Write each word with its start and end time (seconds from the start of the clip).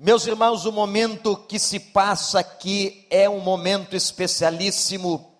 Meus 0.00 0.28
irmãos, 0.28 0.64
o 0.64 0.70
momento 0.70 1.36
que 1.36 1.58
se 1.58 1.80
passa 1.80 2.38
aqui 2.38 3.04
é 3.10 3.28
um 3.28 3.40
momento 3.40 3.96
especialíssimo, 3.96 5.34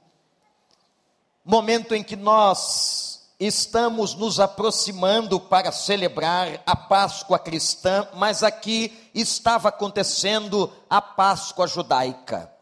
momento 1.45 1.95
em 1.95 2.03
que 2.03 2.17
nós 2.17 3.29
estamos 3.39 4.17
nos 4.17 4.41
aproximando 4.41 5.39
para 5.39 5.71
celebrar 5.71 6.61
a 6.67 6.75
Páscoa 6.75 7.39
cristã, 7.39 8.09
mas 8.15 8.43
aqui 8.43 9.09
estava 9.15 9.69
acontecendo 9.69 10.73
a 10.91 11.01
Páscoa 11.01 11.69
judaica. 11.69 12.53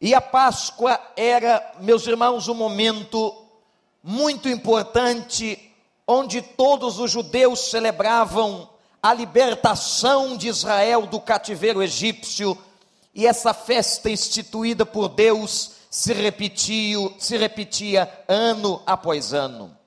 E 0.00 0.16
a 0.16 0.20
Páscoa 0.20 1.00
era, 1.16 1.74
meus 1.78 2.08
irmãos, 2.08 2.48
um 2.48 2.54
momento 2.54 3.46
muito 4.02 4.48
importante, 4.48 5.72
onde 6.08 6.42
todos 6.42 6.98
os 6.98 7.12
judeus 7.12 7.70
celebravam 7.70 8.68
a 9.06 9.14
libertação 9.14 10.36
de 10.36 10.48
Israel 10.48 11.06
do 11.06 11.20
cativeiro 11.20 11.80
egípcio, 11.80 12.58
e 13.14 13.24
essa 13.24 13.54
festa 13.54 14.10
instituída 14.10 14.84
por 14.84 15.08
Deus 15.08 15.70
se 15.88 16.12
repetia, 16.12 16.98
se 17.16 17.36
repetia 17.36 18.24
ano 18.26 18.82
após 18.84 19.32
ano. 19.32 19.78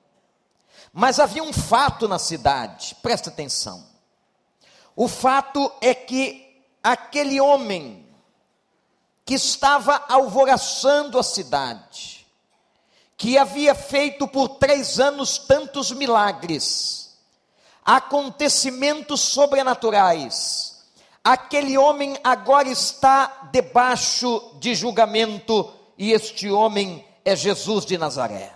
Mas 0.90 1.20
havia 1.20 1.42
um 1.42 1.52
fato 1.52 2.08
na 2.08 2.18
cidade, 2.18 2.96
presta 3.02 3.28
atenção. 3.28 3.84
O 4.96 5.06
fato 5.06 5.70
é 5.82 5.94
que 5.94 6.64
aquele 6.82 7.38
homem 7.42 8.08
que 9.26 9.34
estava 9.34 10.02
alvoraçando 10.08 11.18
a 11.18 11.22
cidade, 11.22 12.26
que 13.18 13.36
havia 13.36 13.74
feito 13.74 14.26
por 14.26 14.48
três 14.48 14.98
anos 14.98 15.36
tantos 15.36 15.92
milagres, 15.92 17.09
acontecimentos 17.84 19.20
sobrenaturais, 19.20 20.84
aquele 21.24 21.76
homem 21.76 22.18
agora 22.22 22.68
está 22.68 23.48
debaixo 23.52 24.56
de 24.58 24.74
julgamento, 24.74 25.72
e 25.96 26.12
este 26.12 26.50
homem 26.50 27.04
é 27.24 27.36
Jesus 27.36 27.84
de 27.84 27.98
Nazaré. 27.98 28.54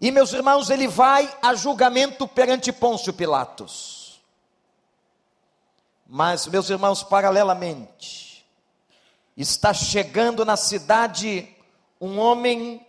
E 0.00 0.10
meus 0.10 0.32
irmãos, 0.32 0.70
ele 0.70 0.88
vai 0.88 1.30
a 1.42 1.54
julgamento 1.54 2.26
perante 2.26 2.72
Pôncio 2.72 3.12
Pilatos. 3.12 4.20
Mas, 6.06 6.46
meus 6.46 6.70
irmãos, 6.70 7.02
paralelamente, 7.02 8.44
está 9.36 9.74
chegando 9.74 10.44
na 10.44 10.56
cidade 10.56 11.54
um 12.00 12.18
homem 12.18 12.84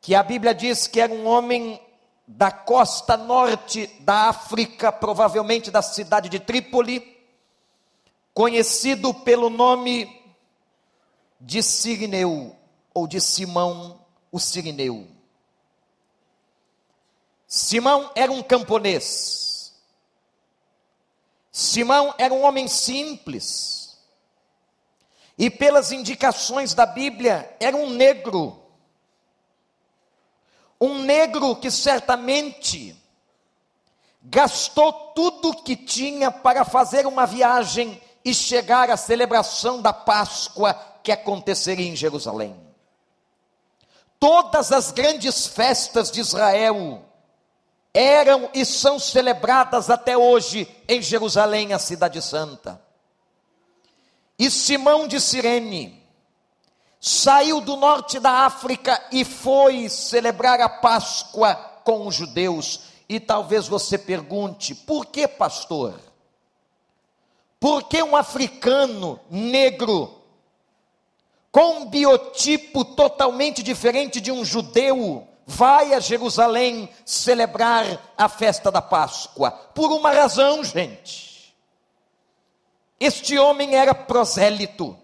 que 0.00 0.14
a 0.14 0.22
Bíblia 0.22 0.54
diz 0.54 0.86
que 0.86 1.00
era 1.00 1.12
um 1.12 1.26
homem 1.26 1.80
da 2.36 2.50
costa 2.50 3.16
norte 3.16 3.86
da 4.00 4.28
África, 4.28 4.90
provavelmente 4.90 5.70
da 5.70 5.82
cidade 5.82 6.28
de 6.28 6.40
Trípoli, 6.40 7.20
conhecido 8.32 9.12
pelo 9.12 9.50
nome 9.50 10.20
de 11.40 11.62
Sirineu, 11.62 12.56
ou 12.94 13.06
de 13.06 13.20
Simão 13.20 14.00
o 14.30 14.38
Sirineu. 14.38 15.06
Simão 17.46 18.10
era 18.14 18.32
um 18.32 18.42
camponês, 18.42 19.74
Simão 21.50 22.14
era 22.16 22.32
um 22.32 22.44
homem 22.44 22.66
simples, 22.66 23.98
e 25.36 25.50
pelas 25.50 25.92
indicações 25.92 26.72
da 26.72 26.86
Bíblia, 26.86 27.54
era 27.60 27.76
um 27.76 27.90
negro. 27.90 28.61
Um 30.84 30.98
negro 30.98 31.54
que 31.54 31.70
certamente 31.70 33.00
gastou 34.20 34.92
tudo 35.14 35.62
que 35.62 35.76
tinha 35.76 36.28
para 36.28 36.64
fazer 36.64 37.06
uma 37.06 37.24
viagem 37.24 38.02
e 38.24 38.34
chegar 38.34 38.90
à 38.90 38.96
celebração 38.96 39.80
da 39.80 39.92
Páscoa 39.92 40.74
que 41.00 41.12
aconteceria 41.12 41.88
em 41.88 41.94
Jerusalém. 41.94 42.56
Todas 44.18 44.72
as 44.72 44.90
grandes 44.90 45.46
festas 45.46 46.10
de 46.10 46.18
Israel 46.18 47.04
eram 47.94 48.50
e 48.52 48.64
são 48.64 48.98
celebradas 48.98 49.88
até 49.88 50.18
hoje 50.18 50.68
em 50.88 51.00
Jerusalém, 51.00 51.72
a 51.72 51.78
cidade 51.78 52.20
santa. 52.20 52.82
E 54.36 54.50
Simão 54.50 55.06
de 55.06 55.20
Cirene 55.20 56.01
saiu 57.04 57.60
do 57.60 57.74
norte 57.74 58.20
da 58.20 58.30
África 58.46 59.02
e 59.10 59.24
foi 59.24 59.88
celebrar 59.88 60.60
a 60.60 60.68
Páscoa 60.68 61.56
com 61.82 62.06
os 62.06 62.14
judeus. 62.14 62.82
E 63.08 63.18
talvez 63.18 63.66
você 63.66 63.98
pergunte: 63.98 64.72
por 64.72 65.06
que, 65.06 65.26
pastor? 65.26 65.98
Por 67.58 67.82
que 67.84 68.00
um 68.02 68.14
africano 68.14 69.18
negro, 69.28 70.22
com 71.50 71.80
um 71.80 71.86
biotipo 71.86 72.84
totalmente 72.84 73.64
diferente 73.64 74.20
de 74.20 74.30
um 74.30 74.44
judeu, 74.44 75.26
vai 75.44 75.94
a 75.94 76.00
Jerusalém 76.00 76.88
celebrar 77.04 78.12
a 78.16 78.28
festa 78.28 78.70
da 78.70 78.80
Páscoa. 78.80 79.50
Por 79.50 79.90
uma 79.90 80.12
razão, 80.12 80.62
gente. 80.62 81.52
Este 82.98 83.36
homem 83.36 83.74
era 83.74 83.92
prosélito. 83.92 85.01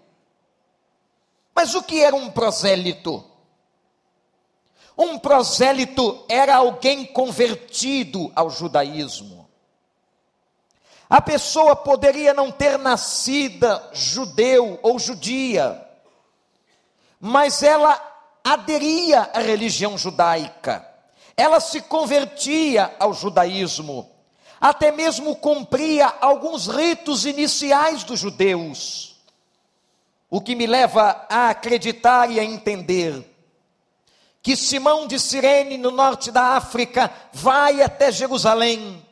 Mas 1.58 1.74
o 1.74 1.82
que 1.82 2.04
era 2.04 2.14
um 2.14 2.30
prosélito? 2.30 3.24
Um 4.96 5.18
prosélito 5.18 6.24
era 6.28 6.54
alguém 6.54 7.04
convertido 7.04 8.30
ao 8.36 8.48
judaísmo. 8.48 9.50
A 11.10 11.20
pessoa 11.20 11.74
poderia 11.74 12.32
não 12.32 12.52
ter 12.52 12.78
nascida 12.78 13.90
judeu 13.92 14.78
ou 14.84 15.00
judia, 15.00 15.84
mas 17.18 17.60
ela 17.64 18.00
aderia 18.44 19.28
à 19.34 19.40
religião 19.40 19.98
judaica, 19.98 20.88
ela 21.36 21.58
se 21.58 21.80
convertia 21.80 22.94
ao 23.00 23.12
judaísmo, 23.12 24.08
até 24.60 24.92
mesmo 24.92 25.34
cumpria 25.34 26.06
alguns 26.20 26.68
ritos 26.68 27.26
iniciais 27.26 28.04
dos 28.04 28.20
judeus. 28.20 29.07
O 30.30 30.40
que 30.40 30.54
me 30.54 30.66
leva 30.66 31.26
a 31.28 31.48
acreditar 31.50 32.30
e 32.30 32.38
a 32.38 32.44
entender 32.44 33.24
que 34.42 34.56
Simão 34.56 35.06
de 35.06 35.18
Cirene, 35.18 35.76
no 35.76 35.90
norte 35.90 36.30
da 36.30 36.56
África, 36.56 37.12
vai 37.32 37.82
até 37.82 38.10
Jerusalém 38.12 39.04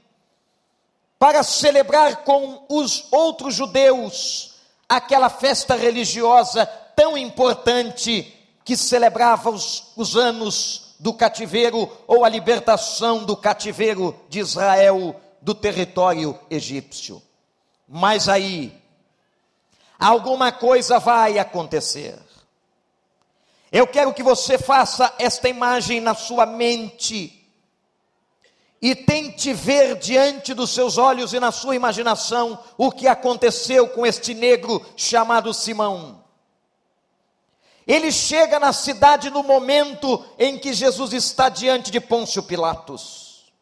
para 1.19 1.43
celebrar 1.43 2.25
com 2.25 2.65
os 2.69 3.06
outros 3.10 3.55
judeus 3.55 4.55
aquela 4.88 5.28
festa 5.28 5.75
religiosa 5.75 6.66
tão 6.94 7.16
importante 7.16 8.32
que 8.65 8.76
celebrava 8.76 9.50
os, 9.50 9.93
os 9.97 10.16
anos 10.16 10.94
do 10.99 11.12
cativeiro 11.12 11.91
ou 12.06 12.25
a 12.25 12.28
libertação 12.28 13.25
do 13.25 13.37
cativeiro 13.37 14.19
de 14.28 14.38
Israel 14.38 15.21
do 15.41 15.55
território 15.55 16.38
egípcio. 16.50 17.22
Mas 17.88 18.28
aí, 18.28 18.72
alguma 19.98 20.52
coisa 20.52 20.98
vai 20.98 21.38
acontecer. 21.38 22.18
Eu 23.70 23.86
quero 23.86 24.14
que 24.14 24.22
você 24.22 24.58
faça 24.58 25.12
esta 25.18 25.48
imagem 25.48 26.00
na 26.00 26.14
sua 26.14 26.46
mente 26.46 27.36
e 28.80 28.94
tente 28.94 29.52
ver 29.52 29.96
diante 29.96 30.54
dos 30.54 30.70
seus 30.70 30.98
olhos 30.98 31.32
e 31.32 31.40
na 31.40 31.50
sua 31.50 31.74
imaginação 31.74 32.58
o 32.76 32.92
que 32.92 33.08
aconteceu 33.08 33.88
com 33.88 34.06
este 34.06 34.34
negro 34.34 34.84
chamado 34.96 35.52
Simão. 35.52 36.24
Ele 37.86 38.10
chega 38.10 38.58
na 38.58 38.72
cidade 38.72 39.30
no 39.30 39.42
momento 39.42 40.24
em 40.38 40.58
que 40.58 40.72
Jesus 40.72 41.12
está 41.12 41.48
diante 41.48 41.90
de 41.90 42.00
Pôncio 42.00 42.42
Pilatos. 42.42 43.52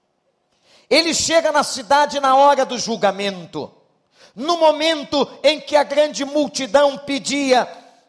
Ele 0.88 1.14
chega 1.14 1.52
na 1.52 1.62
cidade 1.62 2.20
na 2.20 2.36
hora 2.36 2.64
do 2.64 2.78
julgamento, 2.78 3.70
no 4.34 4.58
momento 4.58 5.28
em 5.42 5.60
que 5.60 5.76
a 5.76 5.82
grande 5.82 6.24
multidão 6.24 6.98
pedia 6.98 7.68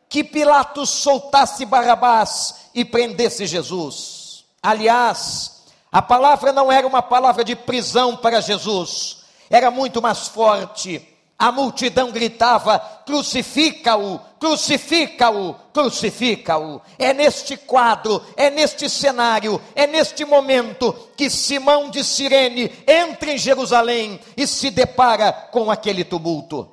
que 0.10 0.24
Pilatos 0.24 0.90
soltasse 0.90 1.66
Barrabás 1.66 2.70
e 2.74 2.84
prendesse 2.84 3.46
Jesus. 3.46 4.46
Aliás, 4.62 5.64
a 5.92 6.02
palavra 6.02 6.52
não 6.52 6.72
era 6.72 6.88
uma 6.88 7.02
palavra 7.02 7.44
de 7.44 7.56
prisão 7.56 8.16
para 8.16 8.42
Jesus, 8.42 9.18
era 9.50 9.70
muito 9.70 10.02
mais 10.02 10.28
forte 10.28 11.16
a 11.38 11.52
multidão 11.52 12.12
gritava: 12.12 12.80
crucifica-o, 13.06 14.20
crucifica-o, 14.46 15.56
crucifica-o. 15.74 16.80
É 17.00 17.12
neste 17.14 17.58
quadro, 17.58 18.22
é 18.38 18.52
neste 18.52 18.88
cenário, 18.88 19.60
é 19.74 19.88
neste 19.88 20.24
momento 20.24 20.94
que 21.18 21.32
Simão 21.32 21.90
de 21.90 22.04
Cirene 22.04 22.72
entra 22.88 23.32
em 23.32 23.40
Jerusalém 23.40 24.20
e 24.38 24.46
se 24.46 24.70
depara 24.70 25.34
com 25.34 25.72
aquele 25.72 26.04
tumulto. 26.04 26.70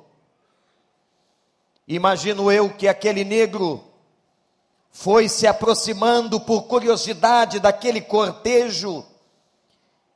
Imagino 1.87 2.51
eu 2.51 2.69
que 2.69 2.87
aquele 2.87 3.23
negro 3.23 3.83
foi 4.91 5.27
se 5.27 5.47
aproximando 5.47 6.39
por 6.39 6.63
curiosidade 6.63 7.59
daquele 7.59 8.01
cortejo 8.01 9.03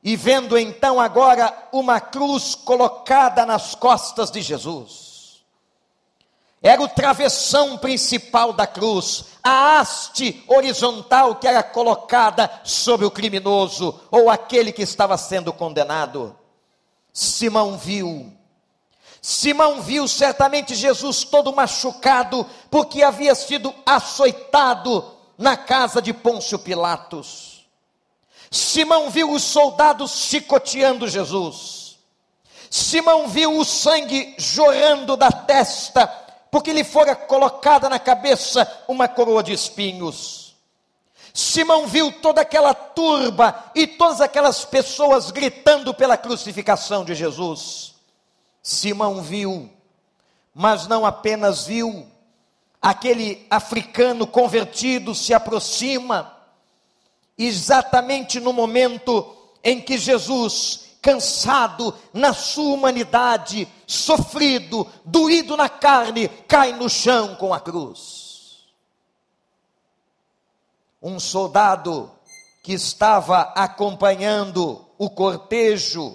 e 0.00 0.14
vendo 0.14 0.56
então 0.56 1.00
agora 1.00 1.52
uma 1.72 2.00
cruz 2.00 2.54
colocada 2.54 3.44
nas 3.44 3.74
costas 3.74 4.30
de 4.30 4.42
Jesus. 4.42 5.07
Era 6.60 6.82
o 6.82 6.88
travessão 6.88 7.78
principal 7.78 8.52
da 8.52 8.66
cruz, 8.66 9.26
a 9.42 9.78
haste 9.78 10.42
horizontal 10.48 11.36
que 11.36 11.46
era 11.46 11.62
colocada 11.62 12.50
sobre 12.64 13.06
o 13.06 13.10
criminoso 13.10 14.00
ou 14.10 14.28
aquele 14.28 14.72
que 14.72 14.82
estava 14.82 15.16
sendo 15.16 15.52
condenado. 15.52 16.36
Simão 17.12 17.78
viu. 17.78 18.32
Simão 19.20 19.80
viu 19.82 20.08
certamente 20.08 20.74
Jesus 20.74 21.24
todo 21.24 21.54
machucado, 21.54 22.46
porque 22.70 23.02
havia 23.02 23.34
sido 23.34 23.74
açoitado 23.84 25.04
na 25.36 25.56
casa 25.56 26.02
de 26.02 26.12
Pôncio 26.12 26.58
Pilatos. 26.58 27.66
Simão 28.50 29.10
viu 29.10 29.32
os 29.32 29.42
soldados 29.42 30.12
chicoteando 30.12 31.06
Jesus. 31.06 31.98
Simão 32.70 33.28
viu 33.28 33.58
o 33.58 33.64
sangue 33.64 34.34
jorrando 34.38 35.16
da 35.16 35.30
testa, 35.30 36.06
porque 36.50 36.72
lhe 36.72 36.84
fora 36.84 37.14
colocada 37.14 37.88
na 37.88 37.98
cabeça 37.98 38.84
uma 38.88 39.08
coroa 39.08 39.42
de 39.42 39.52
espinhos. 39.52 40.56
Simão 41.34 41.86
viu 41.86 42.10
toda 42.10 42.40
aquela 42.40 42.74
turba 42.74 43.70
e 43.74 43.86
todas 43.86 44.20
aquelas 44.20 44.64
pessoas 44.64 45.30
gritando 45.30 45.94
pela 45.94 46.16
crucificação 46.16 47.04
de 47.04 47.14
Jesus. 47.14 47.94
Simão 48.62 49.22
viu, 49.22 49.70
mas 50.54 50.86
não 50.88 51.06
apenas 51.06 51.66
viu, 51.66 52.06
aquele 52.82 53.46
africano 53.50 54.26
convertido 54.26 55.14
se 55.14 55.32
aproxima, 55.32 56.36
exatamente 57.36 58.40
no 58.40 58.52
momento 58.52 59.36
em 59.62 59.80
que 59.80 59.96
Jesus, 59.96 60.87
cansado 61.08 61.94
na 62.12 62.34
sua 62.34 62.74
humanidade, 62.74 63.66
sofrido, 63.86 64.86
doído 65.02 65.56
na 65.56 65.66
carne, 65.66 66.28
cai 66.46 66.72
no 66.72 66.86
chão 66.86 67.34
com 67.36 67.54
a 67.54 67.58
cruz. 67.58 68.66
Um 71.00 71.18
soldado 71.18 72.10
que 72.62 72.74
estava 72.74 73.40
acompanhando 73.56 74.84
o 74.98 75.08
cortejo 75.08 76.14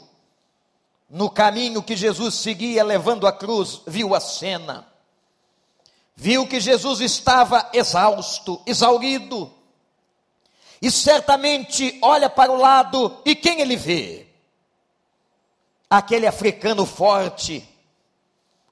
no 1.09 1.27
caminho 1.27 1.81
que 1.81 1.95
Jesus 1.95 2.35
seguia 2.35 2.83
levando 2.83 3.25
a 3.25 3.33
cruz, 3.33 3.81
viu 3.87 4.13
a 4.13 4.19
cena. 4.19 4.87
Viu 6.15 6.45
que 6.45 6.59
Jesus 6.59 7.01
estava 7.01 7.67
exausto, 7.73 8.61
exaurido. 8.67 9.51
E 10.79 10.91
certamente 10.91 11.97
olha 11.99 12.29
para 12.29 12.51
o 12.51 12.57
lado 12.57 13.17
e 13.25 13.35
quem 13.35 13.59
ele 13.59 13.75
vê? 13.75 14.32
Aquele 15.93 16.25
africano 16.25 16.87
forte, 16.87 17.63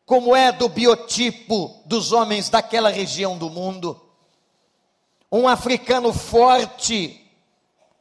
como 0.08 0.36
é 0.36 0.52
do 0.52 0.68
biotipo 0.68 1.80
dos 1.86 2.12
homens 2.12 2.50
daquela 2.50 2.90
região 2.90 3.38
do 3.38 3.48
mundo. 3.48 4.02
Um 5.32 5.48
africano 5.48 6.12
forte, 6.12 7.24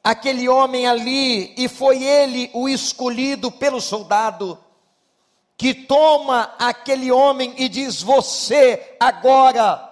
aquele 0.02 0.48
homem 0.48 0.86
ali, 0.86 1.52
e 1.54 1.68
foi 1.68 2.02
ele 2.02 2.50
o 2.54 2.66
escolhido 2.66 3.52
pelo 3.52 3.78
soldado, 3.78 4.58
que 5.54 5.74
toma 5.74 6.54
aquele 6.58 7.12
homem 7.12 7.52
e 7.58 7.68
diz: 7.68 8.00
Você 8.00 8.96
agora 8.98 9.86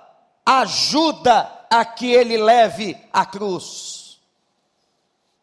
ajuda 0.47 1.67
a 1.69 1.85
que 1.85 2.11
ele 2.11 2.39
leve 2.39 2.97
a 3.13 3.27
cruz. 3.27 4.21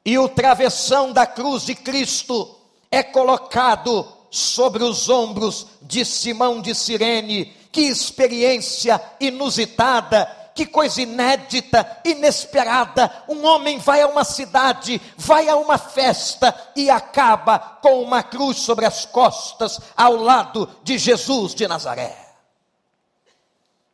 E 0.03 0.17
o 0.17 0.27
travessão 0.27 1.13
da 1.13 1.27
cruz 1.27 1.67
de 1.67 1.75
Cristo 1.75 2.64
é 2.91 3.03
colocado 3.03 4.07
sobre 4.29 4.83
os 4.83 5.09
ombros 5.09 5.67
de 5.81 6.03
Simão 6.05 6.61
de 6.61 6.73
Cirene. 6.75 7.53
Que 7.71 7.81
experiência 7.81 9.01
inusitada 9.19 10.45
que 10.55 10.65
coisa 10.65 11.01
inédita, 11.01 11.99
inesperada. 12.05 13.23
Um 13.27 13.45
homem 13.45 13.77
vai 13.77 14.01
a 14.01 14.07
uma 14.07 14.23
cidade, 14.23 15.01
vai 15.17 15.49
a 15.49 15.57
uma 15.57 15.77
festa 15.77 16.55
e 16.73 16.89
acaba 16.89 17.59
com 17.59 18.01
uma 18.01 18.23
cruz 18.23 18.59
sobre 18.59 18.85
as 18.85 19.05
costas, 19.05 19.79
ao 19.97 20.15
lado 20.15 20.69
de 20.81 20.97
Jesus 20.97 21.53
de 21.53 21.67
Nazaré. 21.67 22.15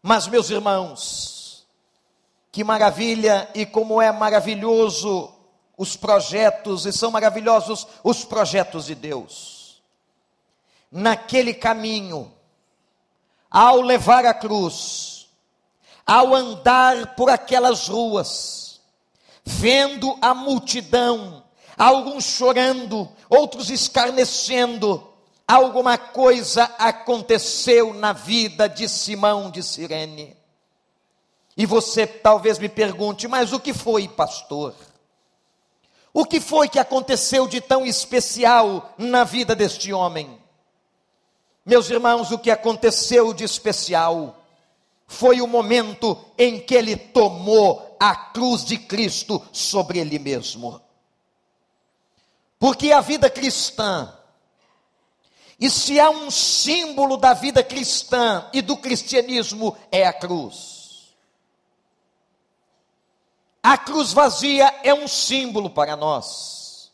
Mas, 0.04 0.28
meus 0.28 0.52
irmãos, 0.52 1.66
que 2.52 2.64
maravilha 2.64 3.50
e 3.56 3.66
como 3.66 4.00
é 4.00 4.12
maravilhoso 4.12 5.34
os 5.82 5.98
projetos, 5.98 6.86
e 6.86 6.94
são 6.94 7.10
maravilhosos 7.10 7.88
os 8.04 8.24
projetos 8.24 8.86
de 8.86 8.94
Deus. 8.94 9.82
Naquele 10.92 11.56
caminho, 11.56 12.32
ao 13.50 13.82
levar 13.82 14.24
a 14.24 14.32
cruz, 14.32 15.28
ao 16.06 16.36
andar 16.36 17.16
por 17.16 17.32
aquelas 17.32 17.88
ruas, 17.88 18.80
vendo 19.44 20.16
a 20.22 20.36
multidão, 20.36 21.44
alguns 21.76 22.26
chorando, 22.26 23.10
outros 23.28 23.72
escarnecendo, 23.72 25.12
alguma 25.48 25.98
coisa 25.98 26.66
aconteceu 26.78 27.92
na 27.92 28.14
vida 28.14 28.70
de 28.70 28.88
Simão 28.88 29.50
de 29.50 29.64
Cirene. 29.64 30.38
E 31.58 31.66
você 31.66 32.06
talvez 32.06 32.60
me 32.60 32.70
pergunte, 32.70 33.28
mas 33.28 33.52
o 33.52 33.60
que 33.60 33.74
foi, 33.74 34.08
pastor? 34.08 34.76
O 36.14 36.26
que 36.26 36.40
foi 36.42 36.68
que 36.68 36.80
aconteceu 36.80 37.48
de 37.48 37.62
tão 37.62 37.86
especial 37.86 38.94
na 38.98 39.24
vida 39.24 39.56
deste 39.56 39.94
homem? 39.94 40.40
Meus 41.66 41.90
irmãos, 41.90 42.32
o 42.32 42.40
que 42.40 42.52
aconteceu 42.52 43.34
de 43.34 43.44
especial 43.44 44.38
foi 45.08 45.42
o 45.42 45.48
momento 45.48 46.18
em 46.38 46.60
que 46.60 46.74
ele 46.74 46.96
tomou 46.96 47.96
a 48.00 48.16
cruz 48.16 48.66
de 48.66 48.78
Cristo 48.78 49.42
sobre 49.52 50.00
ele 50.00 50.18
mesmo. 50.18 50.82
Porque 52.58 52.92
a 52.92 53.02
vida 53.02 53.30
cristã, 53.30 54.14
e 55.60 55.70
se 55.70 56.00
há 56.00 56.10
um 56.10 56.32
símbolo 56.32 57.18
da 57.18 57.34
vida 57.34 57.64
cristã 57.64 58.50
e 58.54 58.62
do 58.62 58.78
cristianismo, 58.78 59.78
é 59.92 60.06
a 60.06 60.14
cruz. 60.14 60.71
A 63.64 63.78
cruz 63.78 64.12
vazia 64.12 64.74
é 64.84 64.94
um 64.94 65.08
símbolo 65.08 65.70
para 65.70 65.96
nós. 65.96 66.92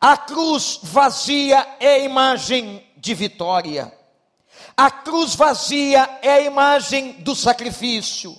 A 0.00 0.16
cruz 0.16 0.78
vazia 0.82 1.66
é 1.80 2.04
imagem 2.04 2.86
de 2.96 3.14
vitória. 3.14 3.92
A 4.76 4.90
cruz 4.90 5.34
vazia 5.34 6.18
é 6.22 6.32
a 6.32 6.40
imagem 6.40 7.12
do 7.22 7.34
sacrifício. 7.34 8.36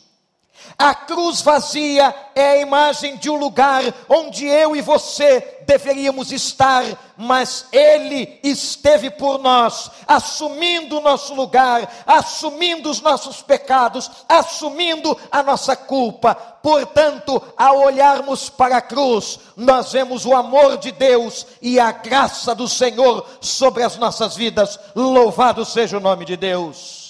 A 0.77 0.93
cruz 0.93 1.41
vazia 1.41 2.13
é 2.35 2.49
a 2.51 2.57
imagem 2.57 3.17
de 3.17 3.29
um 3.29 3.35
lugar 3.35 3.83
onde 4.07 4.45
eu 4.45 4.75
e 4.75 4.81
você 4.81 5.57
deveríamos 5.65 6.31
estar, 6.31 6.83
mas 7.17 7.65
Ele 7.71 8.39
esteve 8.41 9.09
por 9.09 9.37
nós, 9.37 9.91
assumindo 10.07 10.97
o 10.97 11.01
nosso 11.01 11.35
lugar, 11.35 12.03
assumindo 12.05 12.89
os 12.89 13.01
nossos 13.01 13.41
pecados, 13.41 14.09
assumindo 14.29 15.17
a 15.31 15.43
nossa 15.43 15.75
culpa. 15.75 16.35
Portanto, 16.35 17.41
ao 17.57 17.79
olharmos 17.79 18.49
para 18.49 18.77
a 18.77 18.81
cruz, 18.81 19.39
nós 19.55 19.91
vemos 19.91 20.25
o 20.25 20.33
amor 20.33 20.77
de 20.77 20.91
Deus 20.91 21.45
e 21.61 21.79
a 21.79 21.91
graça 21.91 22.55
do 22.55 22.67
Senhor 22.67 23.25
sobre 23.41 23.83
as 23.83 23.97
nossas 23.97 24.35
vidas. 24.35 24.79
Louvado 24.95 25.65
seja 25.65 25.97
o 25.97 26.01
nome 26.01 26.23
de 26.23 26.37
Deus. 26.37 27.06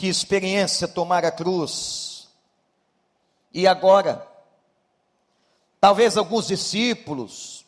Que 0.00 0.08
experiência 0.08 0.88
tomar 0.88 1.26
a 1.26 1.30
cruz. 1.30 2.30
E 3.52 3.66
agora, 3.66 4.26
talvez 5.78 6.16
alguns 6.16 6.46
discípulos, 6.46 7.66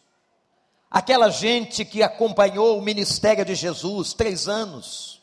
aquela 0.91 1.29
gente 1.29 1.85
que 1.85 2.03
acompanhou 2.03 2.79
o 2.79 2.81
ministério 2.81 3.45
de 3.45 3.55
Jesus 3.55 4.15
três 4.15 4.49
anos, 4.49 5.21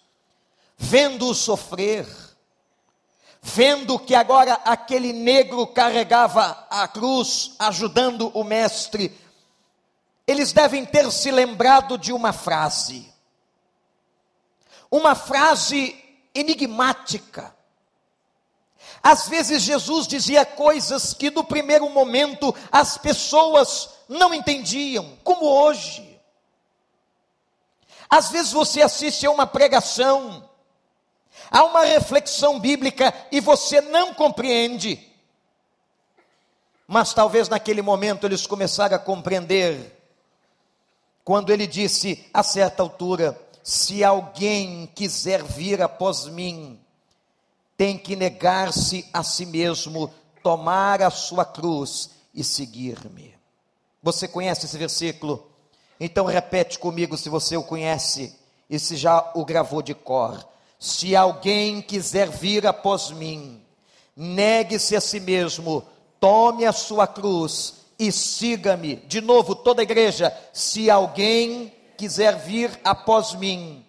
vendo-o 0.77 1.33
sofrer, 1.33 2.05
vendo 3.41 3.97
que 3.97 4.13
agora 4.13 4.53
aquele 4.63 5.11
negro 5.11 5.65
carregava 5.65 6.67
a 6.69 6.87
cruz, 6.87 7.55
ajudando 7.57 8.29
o 8.35 8.43
mestre, 8.43 9.19
eles 10.27 10.53
devem 10.53 10.85
ter 10.85 11.11
se 11.11 11.31
lembrado 11.31 11.97
de 11.97 12.13
uma 12.13 12.31
frase, 12.31 13.11
uma 14.91 15.15
frase 15.15 16.05
enigmática. 16.39 17.53
Às 19.01 19.27
vezes 19.27 19.61
Jesus 19.63 20.07
dizia 20.07 20.45
coisas 20.45 21.13
que 21.13 21.29
no 21.31 21.43
primeiro 21.43 21.89
momento 21.89 22.53
as 22.71 22.97
pessoas 22.97 23.89
não 24.07 24.33
entendiam, 24.33 25.17
como 25.23 25.45
hoje. 25.45 26.19
Às 28.09 28.29
vezes 28.29 28.51
você 28.51 28.81
assiste 28.81 29.25
a 29.25 29.31
uma 29.31 29.45
pregação, 29.45 30.49
a 31.51 31.63
uma 31.63 31.83
reflexão 31.83 32.59
bíblica 32.59 33.13
e 33.31 33.39
você 33.39 33.79
não 33.81 34.13
compreende. 34.13 35.07
Mas 36.87 37.13
talvez 37.13 37.47
naquele 37.47 37.83
momento 37.83 38.25
eles 38.25 38.47
começaram 38.47 38.95
a 38.95 38.99
compreender, 38.99 39.95
quando 41.23 41.51
ele 41.51 41.67
disse 41.67 42.27
a 42.33 42.41
certa 42.41 42.81
altura: 42.81 43.39
Se 43.69 44.03
alguém 44.03 44.89
quiser 44.95 45.43
vir 45.43 45.79
após 45.79 46.25
mim, 46.25 46.79
tem 47.77 47.99
que 47.99 48.15
negar-se 48.15 49.07
a 49.13 49.21
si 49.21 49.45
mesmo, 49.45 50.11
tomar 50.41 51.03
a 51.03 51.11
sua 51.11 51.45
cruz 51.45 52.09
e 52.33 52.43
seguir-me. 52.43 53.31
Você 54.01 54.27
conhece 54.27 54.65
esse 54.65 54.75
versículo? 54.75 55.51
Então 55.99 56.25
repete 56.25 56.79
comigo 56.79 57.15
se 57.15 57.29
você 57.29 57.57
o 57.57 57.63
conhece 57.63 58.35
e 58.67 58.79
se 58.79 58.97
já 58.97 59.31
o 59.35 59.45
gravou 59.45 59.83
de 59.83 59.93
cor. 59.93 60.43
Se 60.79 61.15
alguém 61.15 61.79
quiser 61.79 62.27
vir 62.27 62.65
após 62.65 63.11
mim, 63.11 63.61
negue-se 64.15 64.95
a 64.95 65.01
si 65.01 65.19
mesmo, 65.19 65.85
tome 66.19 66.65
a 66.65 66.71
sua 66.71 67.05
cruz 67.05 67.85
e 67.99 68.11
siga-me. 68.11 68.95
De 68.95 69.21
novo, 69.21 69.53
toda 69.53 69.79
a 69.79 69.83
igreja, 69.83 70.35
se 70.51 70.89
alguém 70.89 71.71
quiser 71.99 72.37
vir 72.37 72.79
após 72.81 73.35
mim, 73.35 73.85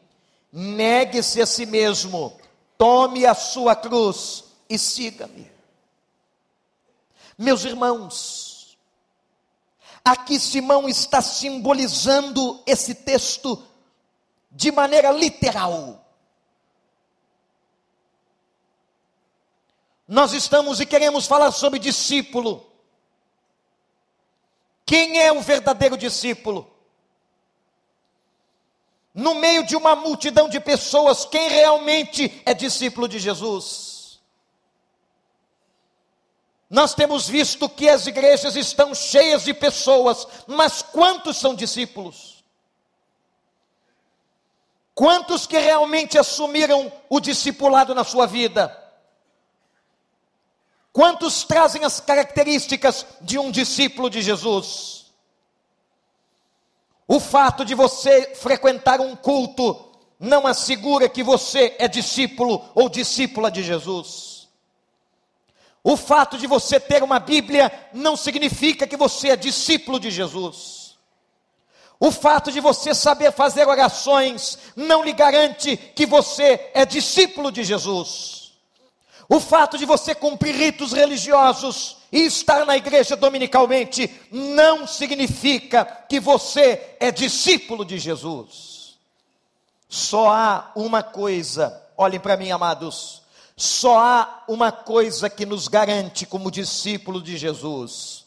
negue-se 0.53 1.41
a 1.41 1.47
si 1.47 1.65
mesmo, 1.65 2.37
tome 2.77 3.25
a 3.25 3.37
sua 3.37 3.77
cruz 3.77 4.47
e 4.69 4.77
siga-me. 4.77 5.49
Meus 7.39 7.65
irmãos, 7.65 8.77
aqui 10.05 10.41
Simão 10.41 10.89
está 10.89 11.23
simbolizando 11.23 12.61
esse 12.67 12.97
texto 12.97 13.63
de 14.51 14.73
maneira 14.73 15.13
literal. 15.13 16.05
Nós 20.09 20.33
estamos 20.33 20.81
e 20.81 20.87
queremos 20.87 21.29
falar 21.29 21.53
sobre 21.53 21.79
discípulo. 21.79 22.67
Quem 24.85 25.21
é 25.21 25.31
o 25.31 25.41
verdadeiro 25.41 25.97
discípulo? 25.97 26.70
No 29.15 29.35
meio 29.35 29.65
de 29.65 29.77
uma 29.77 29.97
multidão 29.97 30.49
de 30.49 30.61
pessoas, 30.61 31.25
quem 31.25 31.49
realmente 31.49 32.43
é 32.47 32.55
discípulo 32.55 33.09
de 33.09 33.19
Jesus? 33.19 34.21
Nós 36.69 36.95
temos 36.95 37.29
visto 37.29 37.69
que 37.69 37.89
as 37.89 38.07
igrejas 38.07 38.55
estão 38.55 38.95
cheias 38.95 39.43
de 39.43 39.53
pessoas, 39.53 40.27
mas 40.47 40.83
quantos 40.83 41.37
são 41.37 41.53
discípulos? 41.55 42.45
Quantos 44.95 45.47
que 45.47 45.59
realmente 45.59 46.17
assumiram 46.17 46.93
o 47.09 47.19
discipulado 47.19 47.93
na 47.93 48.05
sua 48.05 48.27
vida? 48.27 48.77
Quantos 50.93 51.43
trazem 51.43 51.85
as 51.85 52.01
características 52.01 53.07
de 53.21 53.39
um 53.39 53.51
discípulo 53.51 54.09
de 54.09 54.23
Jesus? 54.23 55.00
O 57.13 57.19
fato 57.19 57.65
de 57.65 57.75
você 57.75 58.37
frequentar 58.37 59.01
um 59.01 59.17
culto 59.17 59.97
não 60.17 60.47
assegura 60.47 61.09
que 61.09 61.25
você 61.25 61.75
é 61.77 61.89
discípulo 61.89 62.65
ou 62.73 62.89
discípula 62.89 63.51
de 63.51 63.65
Jesus. 63.65 64.49
O 65.83 65.97
fato 65.97 66.39
de 66.39 66.47
você 66.47 66.79
ter 66.79 67.03
uma 67.03 67.19
Bíblia 67.19 67.73
não 67.93 68.17
significa 68.17 68.87
que 68.87 68.97
você 68.97 69.31
é 69.31 69.37
discípulo 69.37 69.99
de 69.99 70.09
Jesus. 70.09 70.97
O 71.99 72.13
fato 72.13 72.53
de 72.53 72.61
você 72.61 72.95
saber 72.95 73.33
fazer 73.33 73.67
orações 73.67 74.57
não 74.77 75.03
lhe 75.03 75.13
garante 75.13 75.77
que 75.77 76.07
você 76.07 76.71
é 76.73 76.87
discípulo 76.87 77.51
de 77.51 77.65
Jesus. 77.65 78.53
O 79.29 79.41
fato 79.41 79.77
de 79.77 79.85
você 79.85 80.15
cumprir 80.15 80.55
ritos 80.55 80.93
religiosos 80.93 81.97
e 82.13 82.21
estar 82.21 82.65
na 82.67 82.77
igreja 82.77 83.17
dominicalmente 83.17 84.11
não 84.31 84.87
significa 84.87 85.85
que 86.09 86.19
você 86.19 86.97
é 86.99 87.11
discípulo 87.11 87.85
de 87.85 87.99
Jesus. 87.99 88.99
Só 89.89 90.31
há 90.31 90.73
uma 90.75 91.03
coisa, 91.03 91.81
olhem 91.97 92.21
para 92.21 92.37
mim, 92.37 92.51
amados, 92.51 93.23
só 93.57 93.99
há 93.99 94.45
uma 94.49 94.73
coisa 94.73 95.29
que 95.29 95.45
nos 95.45 95.69
garante 95.69 96.27
como 96.27 96.51
discípulo 96.51 97.23
de 97.23 97.37
Jesus 97.37 98.21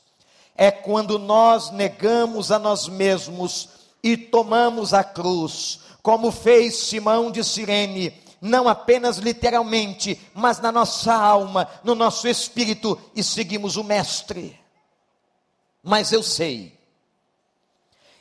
é 0.55 0.71
quando 0.71 1.17
nós 1.17 1.71
negamos 1.71 2.51
a 2.51 2.59
nós 2.59 2.87
mesmos 2.87 3.69
e 4.03 4.15
tomamos 4.17 4.93
a 4.93 5.03
cruz, 5.03 5.79
como 6.01 6.31
fez 6.31 6.75
Simão 6.75 7.31
de 7.31 7.43
Sirene, 7.43 8.11
não 8.43 8.67
apenas 8.67 9.19
literalmente, 9.19 10.19
mas 10.33 10.59
na 10.59 10.69
nossa 10.69 11.13
alma, 11.13 11.65
no 11.81 11.95
nosso 11.95 12.27
espírito, 12.27 12.99
e 13.15 13.23
seguimos 13.23 13.77
o 13.77 13.85
Mestre. 13.85 14.59
Mas 15.81 16.11
eu 16.11 16.21
sei, 16.21 16.77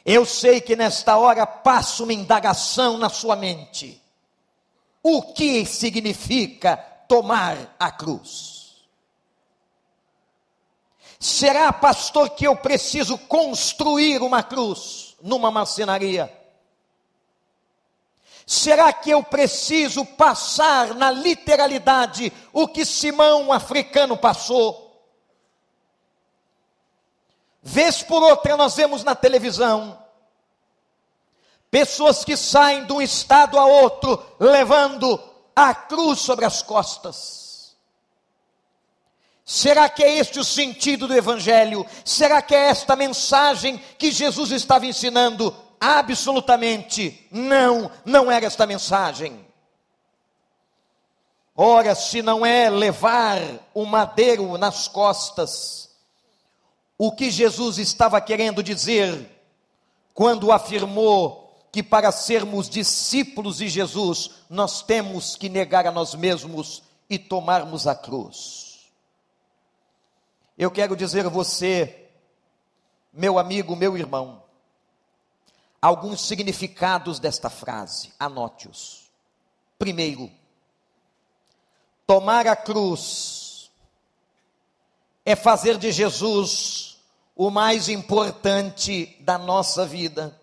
eu 0.07 0.25
sei 0.25 0.61
que 0.61 0.77
nesta 0.77 1.17
hora 1.17 1.45
passa 1.45 2.05
uma 2.05 2.13
indagação 2.13 2.97
na 2.99 3.09
sua 3.09 3.35
mente: 3.35 4.01
o 5.03 5.23
que 5.33 5.67
significa 5.67 6.77
tomar 7.09 7.75
a 7.77 7.91
cruz? 7.91 8.77
Será, 11.19 11.73
pastor, 11.73 12.31
que 12.31 12.47
eu 12.47 12.57
preciso 12.57 13.19
construir 13.19 14.23
uma 14.23 14.45
cruz 14.45 15.17
numa 15.21 15.51
marcenaria? 15.51 16.42
Será 18.47 18.93
que 18.93 19.11
eu 19.11 19.23
preciso 19.23 20.05
passar 20.05 20.95
na 20.95 21.11
literalidade 21.11 22.33
o 22.53 22.67
que 22.69 22.85
Simão 22.85 23.53
africano 23.53 24.17
passou? 24.17 24.91
Vez 27.63 28.03
por 28.03 28.23
outra 28.23 28.57
nós 28.57 28.75
vemos 28.75 29.05
na 29.05 29.15
televisão 29.15 30.03
pessoas 31.71 32.23
que 32.23 32.37
saem 32.37 32.85
de 32.85 32.93
um 32.93 33.01
estado 33.01 33.59
a 33.59 33.65
outro 33.65 34.23
levando 34.39 35.19
a 35.57 35.75
cruz 35.75 36.21
sobre 36.21 36.45
as 36.45 36.61
costas. 36.61 37.75
Será 39.45 39.89
que 39.89 40.05
é 40.05 40.19
este 40.19 40.39
o 40.39 40.45
sentido 40.45 41.09
do 41.09 41.17
Evangelho? 41.17 41.87
Será 42.05 42.43
que 42.43 42.55
é 42.55 42.69
esta 42.69 42.95
mensagem 42.95 43.79
que 43.99 44.11
Jesus 44.11 44.51
estava 44.51 44.87
ensinando? 44.87 45.55
Absolutamente 45.85 47.27
não, 47.29 47.91
não 48.05 48.31
era 48.31 48.47
esta 48.47 48.65
mensagem. 48.65 49.45
Ora, 51.57 51.93
se 51.97 52.23
não 52.23 52.47
é 52.47 52.71
levar 52.71 53.41
o 53.75 53.85
madeiro 53.85 54.57
nas 54.57 54.87
costas, 54.87 55.91
o 56.97 57.11
que 57.11 57.33
Jesus 57.33 57.79
estava 57.79 58.21
querendo 58.21 58.63
dizer 58.63 59.29
quando 60.15 60.53
afirmou 60.53 61.67
que 61.73 61.83
para 61.83 62.13
sermos 62.13 62.71
discípulos 62.71 63.57
de 63.57 63.69
Jesus, 63.69 64.31
nós 64.49 64.83
temos 64.83 65.35
que 65.35 65.49
negar 65.49 65.85
a 65.85 65.91
nós 65.91 66.15
mesmos 66.15 66.85
e 67.11 67.19
tomarmos 67.19 67.89
a 67.89 67.95
cruz. 67.97 68.89
Eu 70.57 70.71
quero 70.71 70.95
dizer 70.95 71.27
a 71.27 71.29
você, 71.29 72.09
meu 73.13 73.37
amigo, 73.37 73.75
meu 73.75 73.99
irmão, 73.99 74.42
alguns 75.83 76.21
significados 76.21 77.19
desta 77.19 77.51
frase, 77.51 78.13
anote-os. 78.17 79.11
Primeiro, 79.77 80.31
tomar 82.07 82.47
a 82.47 82.55
cruz 82.55 83.69
é 85.25 85.35
fazer 85.35 85.77
de 85.79 85.91
Jesus 85.91 87.03
o 87.35 87.51
mais 87.51 87.89
importante 87.89 89.17
da 89.21 89.37
nossa 89.37 89.85
vida. 89.85 90.41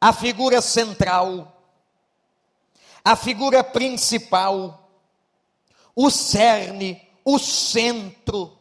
A 0.00 0.12
figura 0.12 0.62
central, 0.62 1.60
a 3.04 3.16
figura 3.16 3.64
principal, 3.64 4.88
o 5.96 6.08
cerne, 6.08 7.02
o 7.24 7.36
centro, 7.38 8.55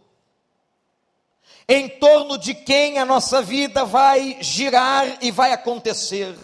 em 1.67 1.89
torno 1.89 2.37
de 2.37 2.53
quem 2.53 2.99
a 2.99 3.05
nossa 3.05 3.41
vida 3.41 3.83
vai 3.85 4.37
girar 4.39 5.17
e 5.21 5.31
vai 5.31 5.51
acontecer. 5.51 6.37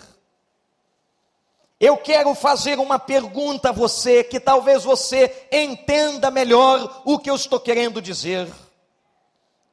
Eu 1.80 1.98
quero 1.98 2.34
fazer 2.36 2.80
uma 2.80 3.00
pergunta 3.00 3.70
a 3.70 3.72
você, 3.72 4.24
que 4.24 4.40
talvez 4.40 4.84
você 4.84 5.48
entenda 5.52 6.30
melhor 6.30 7.02
o 7.06 7.18
que 7.18 7.30
eu 7.30 7.36
estou 7.36 7.60
querendo 7.60 8.02
dizer. 8.02 8.48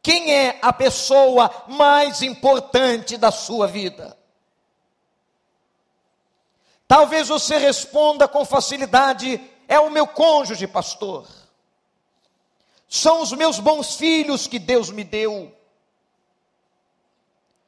Quem 0.02 0.34
é 0.34 0.58
a 0.62 0.72
pessoa 0.72 1.50
mais 1.66 2.22
importante 2.22 3.16
da 3.16 3.30
sua 3.30 3.66
vida? 3.66 4.16
Talvez 6.86 7.28
você 7.28 7.58
responda 7.58 8.26
com 8.26 8.44
facilidade: 8.44 9.38
é 9.66 9.78
o 9.78 9.90
meu 9.90 10.06
cônjuge, 10.06 10.66
pastor 10.66 11.26
são 12.88 13.20
os 13.20 13.32
meus 13.32 13.60
bons 13.60 13.96
filhos 13.96 14.46
que 14.46 14.58
Deus 14.58 14.90
me 14.90 15.04
deu. 15.04 15.54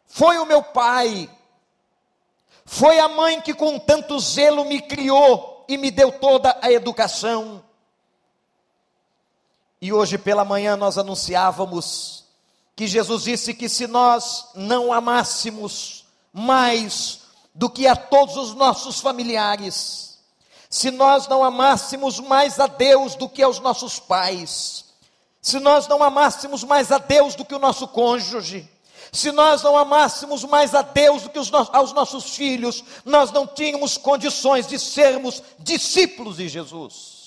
Foi 0.06 0.38
o 0.38 0.46
meu 0.46 0.62
pai, 0.62 1.30
foi 2.64 2.98
a 2.98 3.08
mãe 3.08 3.40
que 3.40 3.54
com 3.54 3.78
tanto 3.78 4.18
zelo 4.18 4.64
me 4.64 4.80
criou 4.80 5.64
e 5.68 5.76
me 5.76 5.90
deu 5.90 6.10
toda 6.10 6.58
a 6.62 6.72
educação. 6.72 7.62
E 9.80 9.92
hoje 9.92 10.18
pela 10.18 10.44
manhã 10.44 10.76
nós 10.76 10.98
anunciávamos 10.98 12.24
que 12.74 12.86
Jesus 12.86 13.24
disse 13.24 13.54
que 13.54 13.68
se 13.68 13.86
nós 13.86 14.48
não 14.54 14.92
amássemos 14.92 16.06
mais 16.32 17.20
do 17.54 17.68
que 17.68 17.86
a 17.86 17.94
todos 17.94 18.36
os 18.36 18.54
nossos 18.54 19.00
familiares, 19.00 20.18
se 20.68 20.90
nós 20.90 21.28
não 21.28 21.44
amássemos 21.44 22.18
mais 22.20 22.58
a 22.58 22.66
Deus 22.66 23.14
do 23.14 23.28
que 23.28 23.42
aos 23.42 23.58
nossos 23.58 23.98
pais, 23.98 24.89
se 25.40 25.58
nós 25.58 25.88
não 25.88 26.02
amássemos 26.02 26.64
mais 26.64 26.92
a 26.92 26.98
Deus 26.98 27.34
do 27.34 27.44
que 27.44 27.54
o 27.54 27.58
nosso 27.58 27.88
cônjuge, 27.88 28.68
se 29.12 29.32
nós 29.32 29.62
não 29.62 29.76
amássemos 29.76 30.44
mais 30.44 30.74
a 30.74 30.82
Deus 30.82 31.22
do 31.22 31.30
que 31.30 31.38
os 31.38 31.50
no 31.50 31.68
aos 31.72 31.92
nossos 31.92 32.36
filhos, 32.36 32.84
nós 33.04 33.32
não 33.32 33.46
tínhamos 33.46 33.96
condições 33.96 34.66
de 34.66 34.78
sermos 34.78 35.42
discípulos 35.58 36.36
de 36.36 36.48
Jesus. 36.48 37.20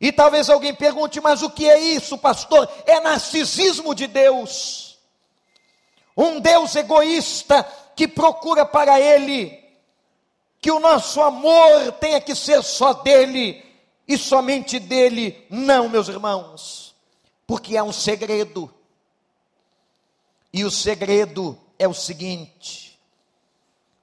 E 0.00 0.10
talvez 0.10 0.48
alguém 0.48 0.74
pergunte, 0.74 1.20
mas 1.20 1.42
o 1.42 1.50
que 1.50 1.68
é 1.68 1.78
isso, 1.78 2.16
pastor? 2.18 2.68
É 2.86 3.00
narcisismo 3.00 3.94
de 3.94 4.06
Deus. 4.06 4.98
Um 6.16 6.40
Deus 6.40 6.74
egoísta 6.74 7.62
que 7.94 8.08
procura 8.08 8.64
para 8.64 9.00
Ele 9.00 9.58
que 10.60 10.70
o 10.70 10.80
nosso 10.80 11.22
amor 11.22 11.92
tenha 11.92 12.20
que 12.20 12.34
ser 12.34 12.62
só 12.62 12.92
dele 12.92 13.64
e 14.10 14.18
somente 14.18 14.80
dele. 14.80 15.46
Não, 15.48 15.88
meus 15.88 16.08
irmãos, 16.08 16.96
porque 17.46 17.76
há 17.76 17.84
um 17.84 17.92
segredo. 17.92 18.68
E 20.52 20.64
o 20.64 20.70
segredo 20.70 21.56
é 21.78 21.86
o 21.86 21.94
seguinte: 21.94 22.98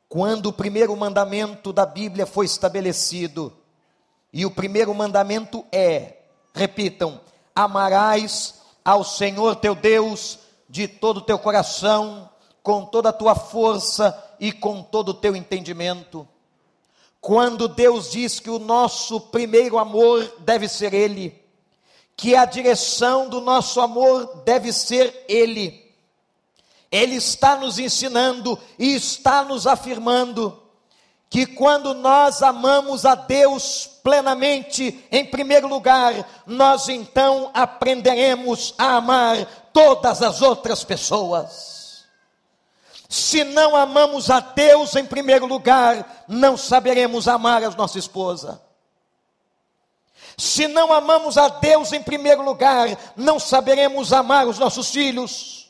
quando 0.07 0.45
o 0.45 0.53
primeiro 0.53 0.95
mandamento 0.95 1.73
da 1.73 1.85
Bíblia 1.85 2.25
foi 2.25 2.45
estabelecido, 2.45 3.51
e 4.31 4.45
o 4.45 4.51
primeiro 4.51 4.95
mandamento 4.95 5.65
é, 5.73 6.19
repitam, 6.53 7.19
amarás 7.53 8.61
ao 8.85 9.03
Senhor 9.03 9.57
teu 9.57 9.75
Deus 9.75 10.39
de 10.69 10.87
todo 10.87 11.17
o 11.17 11.21
teu 11.21 11.37
coração, 11.37 12.29
com 12.63 12.85
toda 12.85 13.09
a 13.09 13.13
tua 13.13 13.35
força 13.35 14.17
e 14.39 14.53
com 14.53 14.81
todo 14.81 15.09
o 15.09 15.13
teu 15.13 15.35
entendimento. 15.35 16.25
Quando 17.19 17.67
Deus 17.67 18.11
diz 18.11 18.39
que 18.39 18.49
o 18.49 18.59
nosso 18.59 19.19
primeiro 19.19 19.77
amor 19.77 20.35
deve 20.39 20.67
ser 20.67 20.93
Ele, 20.93 21.33
que 22.15 22.35
a 22.35 22.45
direção 22.45 23.27
do 23.27 23.41
nosso 23.41 23.81
amor 23.81 24.43
deve 24.45 24.71
ser 24.71 25.25
Ele, 25.27 25.93
Ele 26.91 27.15
está 27.15 27.55
nos 27.55 27.79
ensinando 27.79 28.57
e 28.77 28.95
está 28.95 29.43
nos 29.43 29.67
afirmando 29.67 30.63
que 31.29 31.45
quando 31.45 31.93
nós 31.93 32.41
amamos 32.41 33.05
a 33.05 33.13
Deus 33.13 33.89
plenamente, 34.01 35.05
em 35.11 35.25
primeiro 35.25 35.67
lugar, 35.67 36.13
nós 36.45 36.87
então 36.87 37.51
aprenderemos 37.53 38.73
a 38.77 38.95
amar 38.95 39.45
todas 39.73 40.21
as 40.21 40.41
outras 40.41 40.83
pessoas. 40.83 41.76
Se 43.09 43.43
não 43.43 43.75
amamos 43.75 44.29
a 44.29 44.39
Deus 44.39 44.95
em 44.95 45.05
primeiro 45.05 45.45
lugar, 45.45 46.25
não 46.27 46.57
saberemos 46.57 47.27
amar 47.27 47.63
a 47.63 47.69
nossa 47.71 47.97
esposa. 47.97 48.61
Se 50.37 50.67
não 50.67 50.93
amamos 50.93 51.37
a 51.37 51.47
Deus 51.47 51.93
em 51.93 52.03
primeiro 52.03 52.43
lugar, 52.43 53.13
não 53.15 53.39
saberemos 53.39 54.13
amar 54.13 54.47
os 54.47 54.59
nossos 54.59 54.91
filhos. 54.91 55.69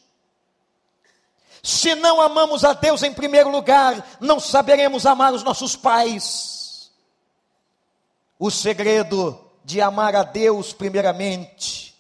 Se 1.64 1.96
não 1.96 2.20
amamos 2.20 2.64
a 2.64 2.74
Deus 2.74 3.04
em 3.04 3.14
primeiro 3.14 3.50
lugar, 3.50 4.06
não 4.20 4.40
saberemos 4.40 5.06
amar 5.06 5.34
os 5.34 5.44
nossos 5.44 5.76
pais. 5.76 6.92
O 8.40 8.50
segredo 8.50 9.40
de 9.64 9.80
amar 9.82 10.16
a 10.16 10.24
Deus 10.24 10.74
primeiramente 10.74 11.96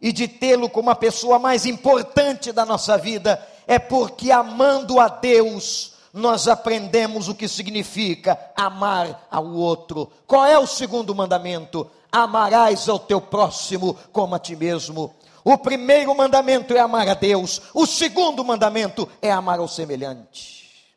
e 0.00 0.12
de 0.12 0.26
tê-lo 0.26 0.70
como 0.70 0.90
a 0.90 0.94
pessoa 0.94 1.38
mais 1.38 1.66
importante 1.66 2.52
da 2.52 2.64
nossa 2.64 2.96
vida 2.96 3.46
é 3.70 3.78
porque 3.78 4.32
amando 4.32 4.98
a 4.98 5.06
Deus, 5.06 5.92
nós 6.12 6.48
aprendemos 6.48 7.28
o 7.28 7.36
que 7.36 7.46
significa 7.46 8.36
amar 8.56 9.28
ao 9.30 9.46
outro. 9.46 10.10
Qual 10.26 10.44
é 10.44 10.58
o 10.58 10.66
segundo 10.66 11.14
mandamento? 11.14 11.88
Amarás 12.10 12.88
ao 12.88 12.98
teu 12.98 13.20
próximo 13.20 13.96
como 14.10 14.34
a 14.34 14.40
ti 14.40 14.56
mesmo. 14.56 15.14
O 15.44 15.56
primeiro 15.56 16.12
mandamento 16.16 16.74
é 16.74 16.80
amar 16.80 17.08
a 17.08 17.14
Deus, 17.14 17.62
o 17.72 17.86
segundo 17.86 18.44
mandamento 18.44 19.08
é 19.22 19.30
amar 19.30 19.60
ao 19.60 19.68
semelhante. 19.68 20.90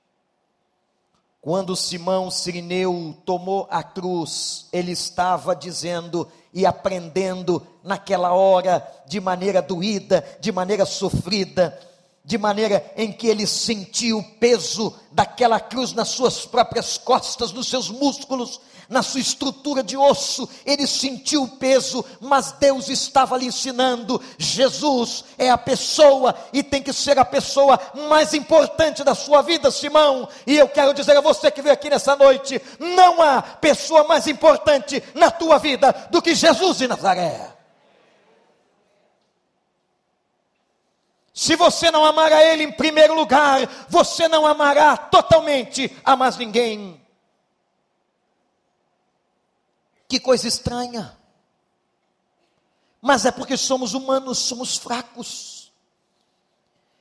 Quando 1.39 1.75
Simão 1.75 2.31
Sirineu 2.31 3.15
tomou 3.23 3.67
a 3.69 3.83
cruz, 3.83 4.67
ele 4.73 4.93
estava 4.93 5.55
dizendo 5.55 6.27
e 6.51 6.65
aprendendo 6.65 7.61
naquela 7.83 8.33
hora, 8.33 8.83
de 9.05 9.19
maneira 9.19 9.61
doída, 9.61 10.25
de 10.39 10.51
maneira 10.51 10.87
sofrida, 10.87 11.79
de 12.25 12.37
maneira 12.37 12.83
em 12.95 13.11
que 13.11 13.27
ele 13.27 13.45
sentiu 13.45 14.19
o 14.19 14.23
peso 14.23 14.95
daquela 15.11 15.59
cruz 15.59 15.91
nas 15.91 16.09
suas 16.09 16.45
próprias 16.45 16.97
costas, 16.97 17.51
nos 17.51 17.67
seus 17.67 17.89
músculos, 17.89 18.61
na 18.89 19.01
sua 19.01 19.19
estrutura 19.19 19.83
de 19.83 19.97
osso, 19.97 20.47
ele 20.65 20.85
sentiu 20.87 21.43
o 21.43 21.47
peso, 21.47 22.03
mas 22.21 22.53
Deus 22.53 22.87
estava 22.89 23.37
lhe 23.37 23.47
ensinando: 23.47 24.21
Jesus 24.37 25.25
é 25.37 25.49
a 25.49 25.57
pessoa 25.57 26.35
e 26.53 26.63
tem 26.63 26.81
que 26.81 26.93
ser 26.93 27.17
a 27.17 27.25
pessoa 27.25 27.79
mais 28.07 28.33
importante 28.33 29.03
da 29.03 29.15
sua 29.15 29.41
vida, 29.41 29.71
Simão. 29.71 30.27
E 30.45 30.57
eu 30.57 30.67
quero 30.67 30.93
dizer 30.93 31.17
a 31.17 31.21
você 31.21 31.51
que 31.51 31.61
veio 31.61 31.73
aqui 31.73 31.89
nessa 31.89 32.15
noite: 32.15 32.61
não 32.79 33.21
há 33.21 33.41
pessoa 33.41 34.05
mais 34.05 34.27
importante 34.27 35.03
na 35.13 35.29
tua 35.31 35.57
vida 35.57 35.93
do 36.09 36.21
que 36.21 36.35
Jesus 36.35 36.77
de 36.77 36.87
Nazaré. 36.87 37.52
Se 41.33 41.55
você 41.55 41.89
não 41.89 42.05
amar 42.05 42.31
a 42.31 42.43
Ele 42.43 42.63
em 42.63 42.71
primeiro 42.71 43.15
lugar, 43.15 43.67
você 43.89 44.27
não 44.27 44.45
amará 44.45 44.95
totalmente 44.95 45.91
a 46.05 46.15
mais 46.15 46.37
ninguém. 46.37 47.01
Que 50.07 50.19
coisa 50.19 50.47
estranha. 50.47 51.17
Mas 53.01 53.25
é 53.25 53.31
porque 53.31 53.57
somos 53.57 53.95
humanos, 53.95 54.37
somos 54.37 54.77
fracos. 54.77 55.73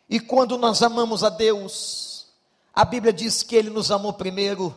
E 0.08 0.18
quando 0.18 0.56
nós 0.56 0.82
amamos 0.82 1.22
a 1.22 1.28
Deus, 1.28 2.26
a 2.74 2.86
Bíblia 2.86 3.12
diz 3.12 3.42
que 3.42 3.54
Ele 3.54 3.68
nos 3.68 3.90
amou 3.90 4.14
primeiro. 4.14 4.74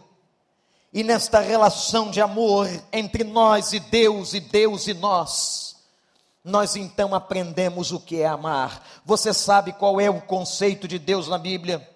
E 0.91 1.01
nesta 1.01 1.39
relação 1.39 2.11
de 2.11 2.19
amor 2.19 2.67
entre 2.91 3.23
nós 3.23 3.71
e 3.71 3.79
Deus, 3.79 4.33
e 4.33 4.41
Deus 4.41 4.87
e 4.87 4.93
nós, 4.93 5.64
nós 6.45 6.75
então 6.75 7.15
aprendemos 7.15 7.91
o 7.91 7.99
que 7.99 8.21
é 8.21 8.27
amar. 8.27 8.86
Você 9.03 9.34
sabe 9.34 9.73
qual 9.73 9.99
é 9.99 10.08
o 10.12 10.21
conceito 10.21 10.88
de 10.88 10.99
Deus 10.99 11.27
na 11.27 11.39
Bíblia? 11.39 11.89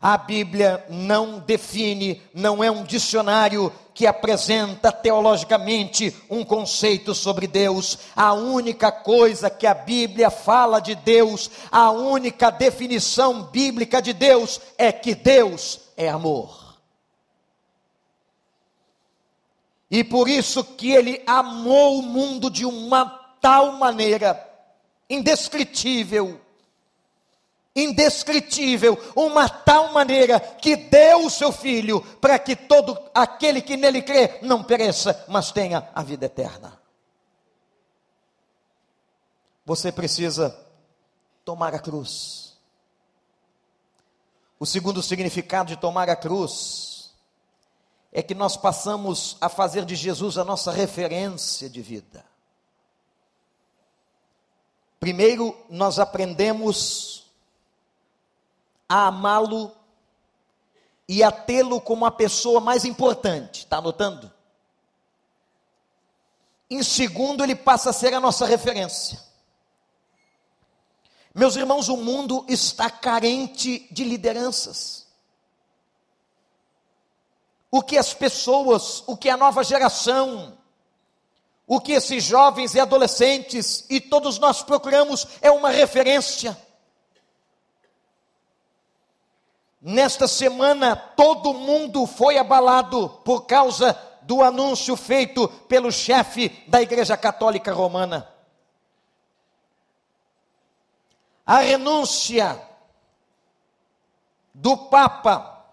A 0.00 0.18
Bíblia 0.18 0.84
não 0.90 1.38
define, 1.38 2.20
não 2.34 2.64
é 2.64 2.68
um 2.68 2.82
dicionário 2.82 3.72
que 3.94 4.04
apresenta 4.04 4.90
teologicamente 4.90 6.12
um 6.28 6.44
conceito 6.44 7.14
sobre 7.14 7.46
Deus. 7.46 7.96
A 8.16 8.32
única 8.32 8.90
coisa 8.90 9.48
que 9.48 9.68
a 9.68 9.74
Bíblia 9.74 10.28
fala 10.28 10.80
de 10.80 10.96
Deus, 10.96 11.48
a 11.70 11.92
única 11.92 12.50
definição 12.50 13.44
bíblica 13.44 14.02
de 14.02 14.12
Deus 14.12 14.60
é 14.76 14.90
que 14.90 15.14
Deus 15.14 15.78
é 15.96 16.08
amor. 16.08 16.76
E 19.88 20.02
por 20.02 20.26
isso 20.26 20.64
que 20.64 20.90
ele 20.90 21.22
amou 21.24 22.00
o 22.00 22.02
mundo 22.02 22.50
de 22.50 22.66
uma 22.66 23.21
tal 23.42 23.72
maneira 23.72 24.48
indescritível 25.10 26.40
indescritível, 27.74 28.98
uma 29.16 29.48
tal 29.48 29.92
maneira 29.92 30.38
que 30.38 30.76
deu 30.76 31.24
o 31.24 31.30
seu 31.30 31.50
filho 31.50 32.00
para 32.20 32.38
que 32.38 32.54
todo 32.54 32.98
aquele 33.14 33.62
que 33.62 33.76
nele 33.76 34.02
crê 34.02 34.38
não 34.42 34.62
pereça, 34.62 35.24
mas 35.28 35.50
tenha 35.50 35.88
a 35.94 36.02
vida 36.02 36.26
eterna. 36.26 36.78
Você 39.64 39.90
precisa 39.90 40.54
tomar 41.44 41.74
a 41.74 41.78
cruz. 41.78 42.58
O 44.58 44.66
segundo 44.66 45.02
significado 45.02 45.68
de 45.68 45.76
tomar 45.76 46.10
a 46.10 46.16
cruz 46.16 47.12
é 48.12 48.22
que 48.22 48.34
nós 48.34 48.56
passamos 48.56 49.36
a 49.40 49.48
fazer 49.48 49.84
de 49.84 49.96
Jesus 49.96 50.36
a 50.36 50.44
nossa 50.44 50.70
referência 50.70 51.70
de 51.70 51.80
vida. 51.80 52.31
Primeiro, 55.02 55.60
nós 55.68 55.98
aprendemos 55.98 57.24
a 58.88 59.08
amá-lo 59.08 59.74
e 61.08 61.24
a 61.24 61.32
tê-lo 61.32 61.80
como 61.80 62.06
a 62.06 62.10
pessoa 62.12 62.60
mais 62.60 62.84
importante. 62.84 63.64
Está 63.64 63.78
anotando? 63.78 64.32
Em 66.70 66.84
segundo, 66.84 67.42
ele 67.42 67.56
passa 67.56 67.90
a 67.90 67.92
ser 67.92 68.14
a 68.14 68.20
nossa 68.20 68.46
referência. 68.46 69.20
Meus 71.34 71.56
irmãos, 71.56 71.88
o 71.88 71.96
mundo 71.96 72.46
está 72.48 72.88
carente 72.88 73.88
de 73.90 74.04
lideranças. 74.04 75.08
O 77.72 77.82
que 77.82 77.98
as 77.98 78.14
pessoas, 78.14 79.02
o 79.08 79.16
que 79.16 79.28
a 79.28 79.36
nova 79.36 79.64
geração, 79.64 80.56
o 81.66 81.80
que 81.80 81.92
esses 81.92 82.24
jovens 82.24 82.74
e 82.74 82.80
adolescentes 82.80 83.86
e 83.88 84.00
todos 84.00 84.38
nós 84.38 84.62
procuramos 84.62 85.26
é 85.40 85.50
uma 85.50 85.70
referência. 85.70 86.56
Nesta 89.80 90.28
semana, 90.28 90.94
todo 90.94 91.54
mundo 91.54 92.06
foi 92.06 92.38
abalado 92.38 93.08
por 93.24 93.42
causa 93.46 93.98
do 94.22 94.42
anúncio 94.42 94.96
feito 94.96 95.48
pelo 95.68 95.90
chefe 95.90 96.48
da 96.68 96.80
Igreja 96.80 97.16
Católica 97.16 97.72
Romana. 97.72 98.28
A 101.44 101.58
renúncia 101.58 102.60
do 104.54 104.76
Papa 104.76 105.64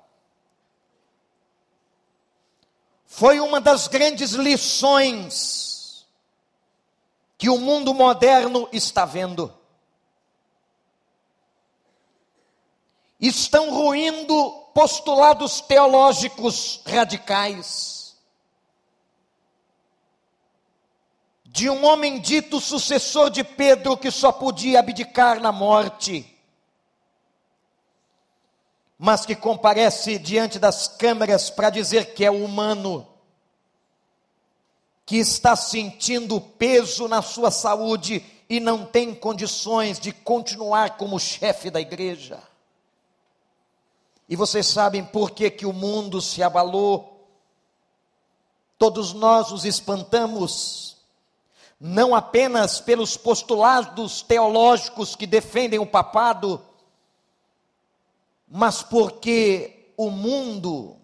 foi 3.05 3.39
uma 3.39 3.61
das 3.61 3.87
grandes 3.87 4.31
lições 4.31 5.68
que 7.39 7.49
o 7.49 7.57
mundo 7.57 7.91
moderno 7.91 8.69
está 8.71 9.03
vendo. 9.05 9.51
Estão 13.19 13.71
ruindo 13.71 14.51
postulados 14.75 15.59
teológicos 15.59 16.81
radicais 16.85 18.15
de 21.45 21.67
um 21.67 21.83
homem 21.83 22.19
dito 22.19 22.61
sucessor 22.61 23.31
de 23.31 23.43
Pedro 23.43 23.97
que 23.97 24.11
só 24.11 24.31
podia 24.31 24.79
abdicar 24.79 25.41
na 25.41 25.51
morte 25.51 26.39
mas 29.01 29.25
que 29.25 29.33
comparece 29.33 30.19
diante 30.19 30.59
das 30.59 30.89
câmeras 30.89 31.49
para 31.49 31.69
dizer 31.69 32.13
que 32.13 32.25
é 32.25 32.29
humano, 32.29 33.07
que 35.09 35.17
está 35.17 35.55
sentindo 35.55 36.39
peso 36.39 37.07
na 37.07 37.23
sua 37.23 37.49
saúde 37.49 38.23
e 38.47 38.59
não 38.59 38.85
tem 38.85 39.15
condições 39.15 39.99
de 39.99 40.11
continuar 40.11 40.97
como 40.97 41.19
chefe 41.19 41.71
da 41.71 41.81
igreja. 41.81 42.39
E 44.29 44.35
vocês 44.35 44.67
sabem 44.67 45.03
por 45.03 45.31
que, 45.31 45.49
que 45.49 45.65
o 45.65 45.73
mundo 45.73 46.21
se 46.21 46.43
abalou? 46.43 47.27
Todos 48.77 49.11
nós 49.11 49.49
nos 49.49 49.65
espantamos, 49.65 50.97
não 51.79 52.13
apenas 52.13 52.79
pelos 52.79 53.17
postulados 53.17 54.21
teológicos 54.21 55.15
que 55.15 55.25
defendem 55.25 55.79
o 55.79 55.87
papado, 55.87 56.63
mas 58.47 58.83
porque 58.83 59.91
o 59.97 60.11
mundo 60.11 60.95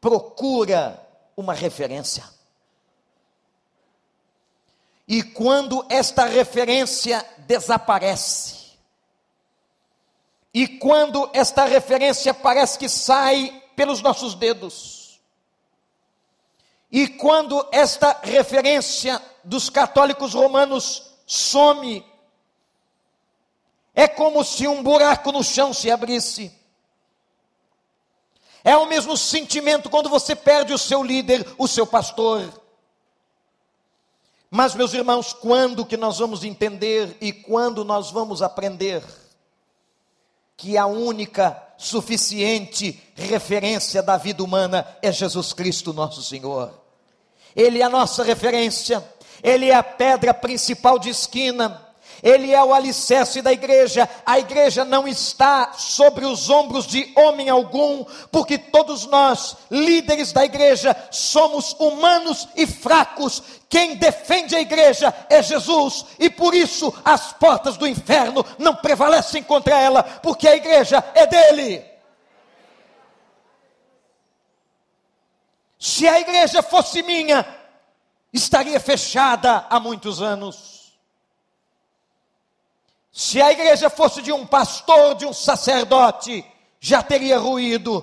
procura 0.00 1.00
uma 1.36 1.54
referência. 1.54 2.31
E 5.12 5.22
quando 5.22 5.84
esta 5.90 6.24
referência 6.24 7.22
desaparece, 7.40 8.72
e 10.54 10.66
quando 10.66 11.28
esta 11.34 11.66
referência 11.66 12.32
parece 12.32 12.78
que 12.78 12.88
sai 12.88 13.62
pelos 13.76 14.00
nossos 14.00 14.34
dedos, 14.34 15.20
e 16.90 17.06
quando 17.06 17.68
esta 17.70 18.20
referência 18.22 19.20
dos 19.44 19.68
católicos 19.68 20.32
romanos 20.32 21.12
some, 21.26 22.02
é 23.94 24.08
como 24.08 24.42
se 24.42 24.66
um 24.66 24.82
buraco 24.82 25.30
no 25.30 25.44
chão 25.44 25.74
se 25.74 25.90
abrisse 25.90 26.50
é 28.64 28.74
o 28.76 28.86
mesmo 28.86 29.14
sentimento 29.14 29.90
quando 29.90 30.08
você 30.08 30.36
perde 30.36 30.72
o 30.72 30.78
seu 30.78 31.02
líder, 31.02 31.46
o 31.58 31.66
seu 31.66 31.86
pastor. 31.86 32.61
Mas, 34.54 34.74
meus 34.74 34.92
irmãos, 34.92 35.32
quando 35.32 35.82
que 35.86 35.96
nós 35.96 36.18
vamos 36.18 36.44
entender 36.44 37.16
e 37.22 37.32
quando 37.32 37.86
nós 37.86 38.10
vamos 38.10 38.42
aprender 38.42 39.02
que 40.58 40.76
a 40.76 40.84
única 40.84 41.56
suficiente 41.78 43.02
referência 43.14 44.02
da 44.02 44.18
vida 44.18 44.44
humana 44.44 44.86
é 45.00 45.10
Jesus 45.10 45.54
Cristo, 45.54 45.94
nosso 45.94 46.22
Senhor? 46.22 46.70
Ele 47.56 47.80
é 47.80 47.84
a 47.84 47.88
nossa 47.88 48.22
referência, 48.22 49.02
ele 49.42 49.70
é 49.70 49.74
a 49.74 49.82
pedra 49.82 50.34
principal 50.34 50.98
de 50.98 51.08
esquina 51.08 51.88
ele 52.22 52.54
é 52.54 52.62
o 52.62 52.72
alicerce 52.72 53.42
da 53.42 53.52
igreja. 53.52 54.08
A 54.24 54.38
igreja 54.38 54.84
não 54.84 55.08
está 55.08 55.72
sobre 55.72 56.24
os 56.24 56.48
ombros 56.48 56.86
de 56.86 57.12
homem 57.16 57.50
algum, 57.50 58.04
porque 58.30 58.56
todos 58.56 59.06
nós, 59.06 59.56
líderes 59.70 60.32
da 60.32 60.44
igreja, 60.44 60.96
somos 61.10 61.74
humanos 61.78 62.48
e 62.54 62.66
fracos. 62.66 63.42
Quem 63.68 63.96
defende 63.96 64.54
a 64.54 64.60
igreja 64.60 65.12
é 65.28 65.42
Jesus, 65.42 66.06
e 66.18 66.30
por 66.30 66.54
isso 66.54 66.94
as 67.04 67.32
portas 67.32 67.76
do 67.76 67.86
inferno 67.86 68.44
não 68.58 68.76
prevalecem 68.76 69.42
contra 69.42 69.80
ela, 69.80 70.02
porque 70.02 70.46
a 70.46 70.54
igreja 70.54 71.02
é 71.14 71.26
dele. 71.26 71.84
Se 75.78 76.06
a 76.06 76.20
igreja 76.20 76.62
fosse 76.62 77.02
minha, 77.02 77.44
estaria 78.32 78.78
fechada 78.78 79.66
há 79.68 79.80
muitos 79.80 80.22
anos. 80.22 80.71
Se 83.12 83.42
a 83.42 83.52
igreja 83.52 83.90
fosse 83.90 84.22
de 84.22 84.32
um 84.32 84.46
pastor, 84.46 85.14
de 85.14 85.26
um 85.26 85.34
sacerdote, 85.34 86.42
já 86.80 87.02
teria 87.02 87.38
ruído. 87.38 88.02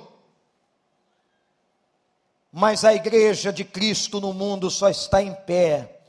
Mas 2.51 2.85
a 2.85 2.93
igreja 2.93 3.51
de 3.51 3.65
Cristo 3.65 4.21
no 4.21 4.31
mundo 4.33 4.69
só 4.69 4.87
está 4.87 5.21
em 5.21 5.33
pé 5.33 5.99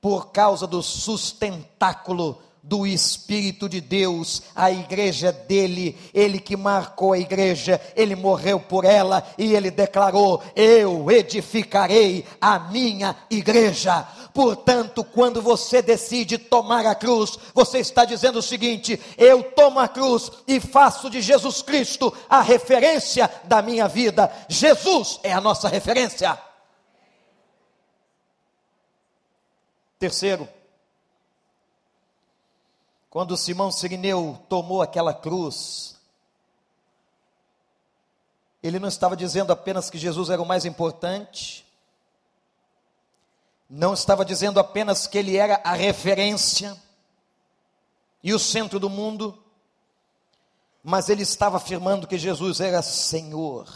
por 0.00 0.32
causa 0.32 0.66
do 0.66 0.82
sustentáculo 0.82 2.42
do 2.62 2.86
Espírito 2.86 3.68
de 3.68 3.80
Deus, 3.80 4.42
a 4.54 4.70
igreja 4.70 5.32
dele, 5.32 5.96
ele 6.12 6.38
que 6.38 6.56
marcou 6.56 7.12
a 7.12 7.18
igreja, 7.18 7.80
ele 7.96 8.14
morreu 8.14 8.60
por 8.60 8.84
ela 8.84 9.26
e 9.38 9.54
ele 9.54 9.70
declarou: 9.70 10.42
Eu 10.54 11.10
edificarei 11.10 12.24
a 12.40 12.58
minha 12.58 13.16
igreja. 13.30 14.06
Portanto, 14.32 15.02
quando 15.02 15.42
você 15.42 15.82
decide 15.82 16.38
tomar 16.38 16.86
a 16.86 16.94
cruz, 16.94 17.38
você 17.54 17.78
está 17.78 18.04
dizendo 18.04 18.38
o 18.38 18.42
seguinte: 18.42 19.00
eu 19.16 19.42
tomo 19.42 19.80
a 19.80 19.88
cruz 19.88 20.30
e 20.46 20.60
faço 20.60 21.10
de 21.10 21.20
Jesus 21.20 21.62
Cristo 21.62 22.12
a 22.28 22.40
referência 22.40 23.30
da 23.44 23.62
minha 23.62 23.88
vida. 23.88 24.30
Jesus 24.48 25.18
é 25.22 25.32
a 25.32 25.40
nossa 25.40 25.68
referência. 25.68 26.38
Terceiro, 29.98 30.48
quando 33.10 33.36
Simão 33.36 33.72
Sirineu 33.72 34.38
tomou 34.48 34.80
aquela 34.80 35.12
cruz, 35.12 35.96
ele 38.62 38.78
não 38.78 38.86
estava 38.86 39.16
dizendo 39.16 39.52
apenas 39.52 39.90
que 39.90 39.98
Jesus 39.98 40.30
era 40.30 40.40
o 40.40 40.46
mais 40.46 40.64
importante, 40.64 41.66
não 43.68 43.94
estava 43.94 44.24
dizendo 44.24 44.60
apenas 44.60 45.08
que 45.08 45.18
ele 45.18 45.36
era 45.36 45.60
a 45.64 45.72
referência 45.72 46.80
e 48.22 48.32
o 48.32 48.38
centro 48.38 48.78
do 48.78 48.88
mundo, 48.88 49.36
mas 50.82 51.08
ele 51.08 51.22
estava 51.22 51.56
afirmando 51.56 52.06
que 52.06 52.16
Jesus 52.16 52.60
era 52.60 52.80
Senhor. 52.80 53.68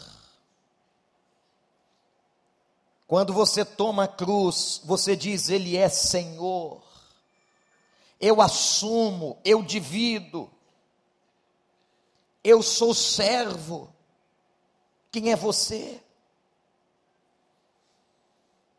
Quando 3.05 3.33
você 3.33 3.65
toma 3.65 4.05
a 4.05 4.07
cruz, 4.07 4.81
você 4.83 5.15
diz: 5.15 5.49
Ele 5.49 5.77
é 5.77 5.87
Senhor 5.87 6.84
eu 8.25 8.41
assumo, 8.41 9.39
eu 9.45 9.61
divido, 9.61 10.49
eu 12.43 12.63
sou 12.63 12.91
servo. 12.91 13.93
Quem 15.11 15.31
é 15.31 15.35
você? 15.35 16.01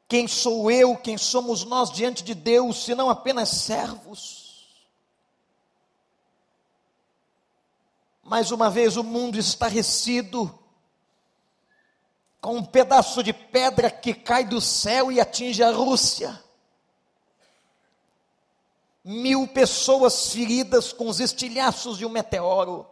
Quem 0.08 0.26
sou 0.26 0.68
eu, 0.68 0.96
quem 0.96 1.16
somos 1.16 1.64
nós 1.64 1.92
diante 1.92 2.24
de 2.24 2.34
Deus, 2.34 2.82
se 2.82 2.92
não 2.96 3.08
apenas 3.08 3.50
servos? 3.50 4.66
Mais 8.24 8.50
uma 8.50 8.68
vez, 8.68 8.96
o 8.96 9.04
mundo 9.04 9.38
estarrecido, 9.38 10.58
com 12.40 12.56
um 12.56 12.64
pedaço 12.64 13.22
de 13.22 13.32
pedra 13.32 13.92
que 13.92 14.12
cai 14.12 14.44
do 14.44 14.60
céu 14.60 15.12
e 15.12 15.20
atinge 15.20 15.62
a 15.62 15.70
Rússia 15.70 16.44
mil 19.08 19.46
pessoas 19.46 20.32
feridas 20.32 20.92
com 20.92 21.08
os 21.08 21.20
estilhaços 21.20 21.96
de 21.96 22.04
um 22.04 22.08
meteoro. 22.08 22.84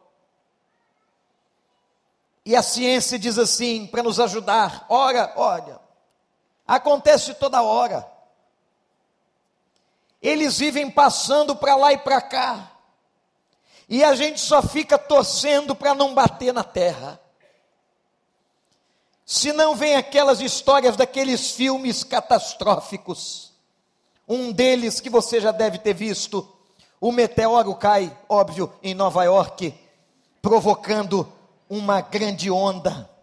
E 2.47 2.55
a 2.55 2.63
ciência 2.63 3.19
diz 3.19 3.37
assim, 3.37 3.89
para 3.89 4.03
nos 4.03 4.21
ajudar: 4.21 4.87
ora, 4.89 5.33
olha, 5.35 5.81
acontece 6.65 7.35
toda 7.35 7.63
hora. 7.63 8.09
Eles 10.23 10.57
vivem 10.57 10.89
passando 10.89 11.57
para 11.57 11.75
lá 11.75 11.93
e 11.93 11.99
para 11.99 12.21
cá. 12.23 12.71
E 13.89 14.05
a 14.05 14.15
gente 14.15 14.41
só 14.41 14.63
fica 14.63 14.97
torcendo 14.97 15.75
para 15.75 15.95
não 15.95 16.15
bater 16.15 16.55
na 16.55 16.63
terra. 16.63 17.21
Se 19.27 19.53
não 19.53 19.75
vem 19.75 19.97
aquelas 19.97 20.41
histórias 20.41 20.97
daqueles 20.97 21.51
filmes 21.51 22.05
catastróficos 22.05 23.44
Um 24.29 24.53
deles 24.53 25.01
que 25.01 25.11
você 25.11 25.41
já 25.41 25.53
deve 25.53 25.79
ter 25.79 25.95
visto, 25.95 26.49
o 27.01 27.13
meteoro 27.13 27.75
cai, 27.75 28.17
óbvio, 28.29 28.73
em 28.83 28.95
Nova 28.95 29.25
York, 29.25 29.75
provocando 30.41 31.31
uma 31.69 32.01
grande 32.01 32.51
onda 32.51 33.14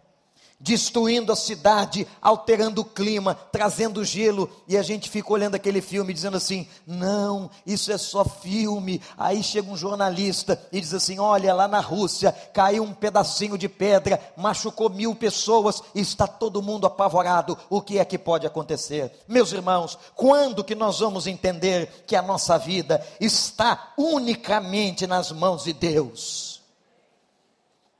destruindo 0.62 1.32
a 1.32 1.36
cidade, 1.36 2.06
alterando 2.20 2.82
o 2.82 2.84
clima, 2.84 3.34
trazendo 3.34 4.04
gelo, 4.04 4.48
e 4.68 4.76
a 4.76 4.82
gente 4.82 5.10
fica 5.10 5.32
olhando 5.32 5.56
aquele 5.56 5.80
filme 5.82 6.14
dizendo 6.14 6.36
assim: 6.36 6.68
não, 6.86 7.50
isso 7.66 7.90
é 7.92 7.98
só 7.98 8.24
filme. 8.24 9.02
Aí 9.18 9.42
chega 9.42 9.70
um 9.70 9.76
jornalista 9.76 10.60
e 10.70 10.80
diz 10.80 10.94
assim: 10.94 11.18
olha, 11.18 11.52
lá 11.52 11.66
na 11.66 11.80
Rússia 11.80 12.32
caiu 12.54 12.84
um 12.84 12.94
pedacinho 12.94 13.58
de 13.58 13.68
pedra, 13.68 14.20
machucou 14.36 14.88
mil 14.88 15.14
pessoas 15.16 15.82
e 15.94 16.00
está 16.00 16.26
todo 16.28 16.62
mundo 16.62 16.86
apavorado. 16.86 17.58
O 17.68 17.82
que 17.82 17.98
é 17.98 18.04
que 18.04 18.16
pode 18.16 18.46
acontecer? 18.46 19.12
Meus 19.26 19.52
irmãos, 19.52 19.98
quando 20.14 20.62
que 20.62 20.76
nós 20.76 21.00
vamos 21.00 21.26
entender 21.26 22.04
que 22.06 22.14
a 22.14 22.22
nossa 22.22 22.56
vida 22.56 23.04
está 23.20 23.92
unicamente 23.98 25.08
nas 25.08 25.32
mãos 25.32 25.64
de 25.64 25.72
Deus? 25.72 26.62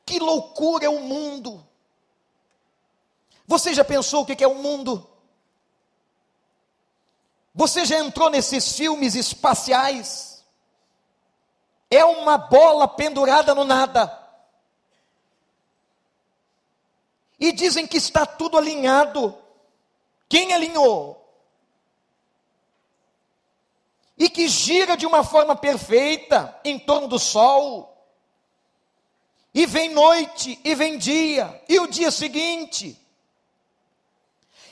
Que 0.06 0.20
loucura 0.20 0.84
é 0.84 0.88
o 0.88 1.00
mundo! 1.00 1.71
Você 3.52 3.74
já 3.74 3.84
pensou 3.84 4.22
o 4.22 4.24
que 4.24 4.42
é 4.42 4.48
o 4.48 4.54
mundo? 4.54 5.06
Você 7.54 7.84
já 7.84 7.98
entrou 7.98 8.30
nesses 8.30 8.74
filmes 8.78 9.14
espaciais? 9.14 10.42
É 11.90 12.02
uma 12.02 12.38
bola 12.38 12.88
pendurada 12.88 13.54
no 13.54 13.62
nada. 13.62 14.10
E 17.38 17.52
dizem 17.52 17.86
que 17.86 17.98
está 17.98 18.24
tudo 18.24 18.56
alinhado. 18.56 19.36
Quem 20.30 20.54
alinhou? 20.54 21.22
E 24.16 24.30
que 24.30 24.48
gira 24.48 24.96
de 24.96 25.04
uma 25.04 25.22
forma 25.22 25.54
perfeita 25.54 26.58
em 26.64 26.78
torno 26.78 27.06
do 27.06 27.18
sol. 27.18 28.02
E 29.52 29.66
vem 29.66 29.90
noite, 29.90 30.58
e 30.64 30.74
vem 30.74 30.96
dia, 30.96 31.62
e 31.68 31.78
o 31.78 31.86
dia 31.86 32.10
seguinte. 32.10 33.01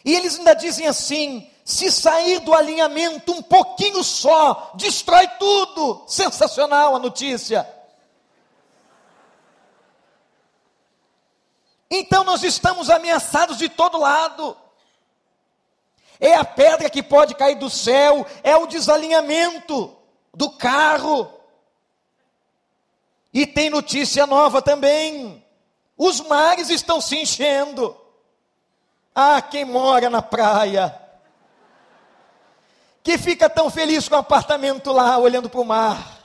E 0.05 0.15
eles 0.15 0.39
ainda 0.39 0.55
dizem 0.55 0.87
assim: 0.87 1.51
se 1.65 1.91
sair 1.91 2.41
do 2.41 2.55
alinhamento 2.55 3.33
um 3.33 3.43
pouquinho 3.43 4.03
só, 4.03 4.73
destrói 4.75 5.27
tudo. 5.39 6.05
Sensacional 6.07 6.97
a 6.97 6.99
notícia. 6.99 7.69
Então 11.91 12.23
nós 12.23 12.43
estamos 12.45 12.89
ameaçados 12.89 13.59
de 13.59 13.69
todo 13.69 13.99
lado. 13.99 14.57
É 16.21 16.35
a 16.35 16.45
pedra 16.45 16.91
que 16.91 17.03
pode 17.03 17.35
cair 17.35 17.57
do 17.57 17.71
céu, 17.71 18.27
é 18.43 18.55
o 18.57 18.67
desalinhamento 18.67 19.97
do 20.35 20.51
carro. 20.51 21.33
E 23.33 23.47
tem 23.47 23.71
notícia 23.71 24.27
nova 24.27 24.61
também: 24.61 25.45
os 25.97 26.21
mares 26.21 26.71
estão 26.71 27.01
se 27.01 27.17
enchendo. 27.17 27.97
Ah, 29.15 29.43
quem 29.43 29.65
mora 29.65 30.09
na 30.09 30.23
praia, 30.23 30.95
que 33.03 33.19
fica 33.19 33.51
tão 33.51 33.69
feliz 33.71 34.09
com 34.09 34.15
o 34.15 34.19
apartamento 34.19 34.93
lá, 34.93 35.19
olhando 35.19 35.51
para 35.51 35.61
o 35.61 35.65
mar, 35.65 36.21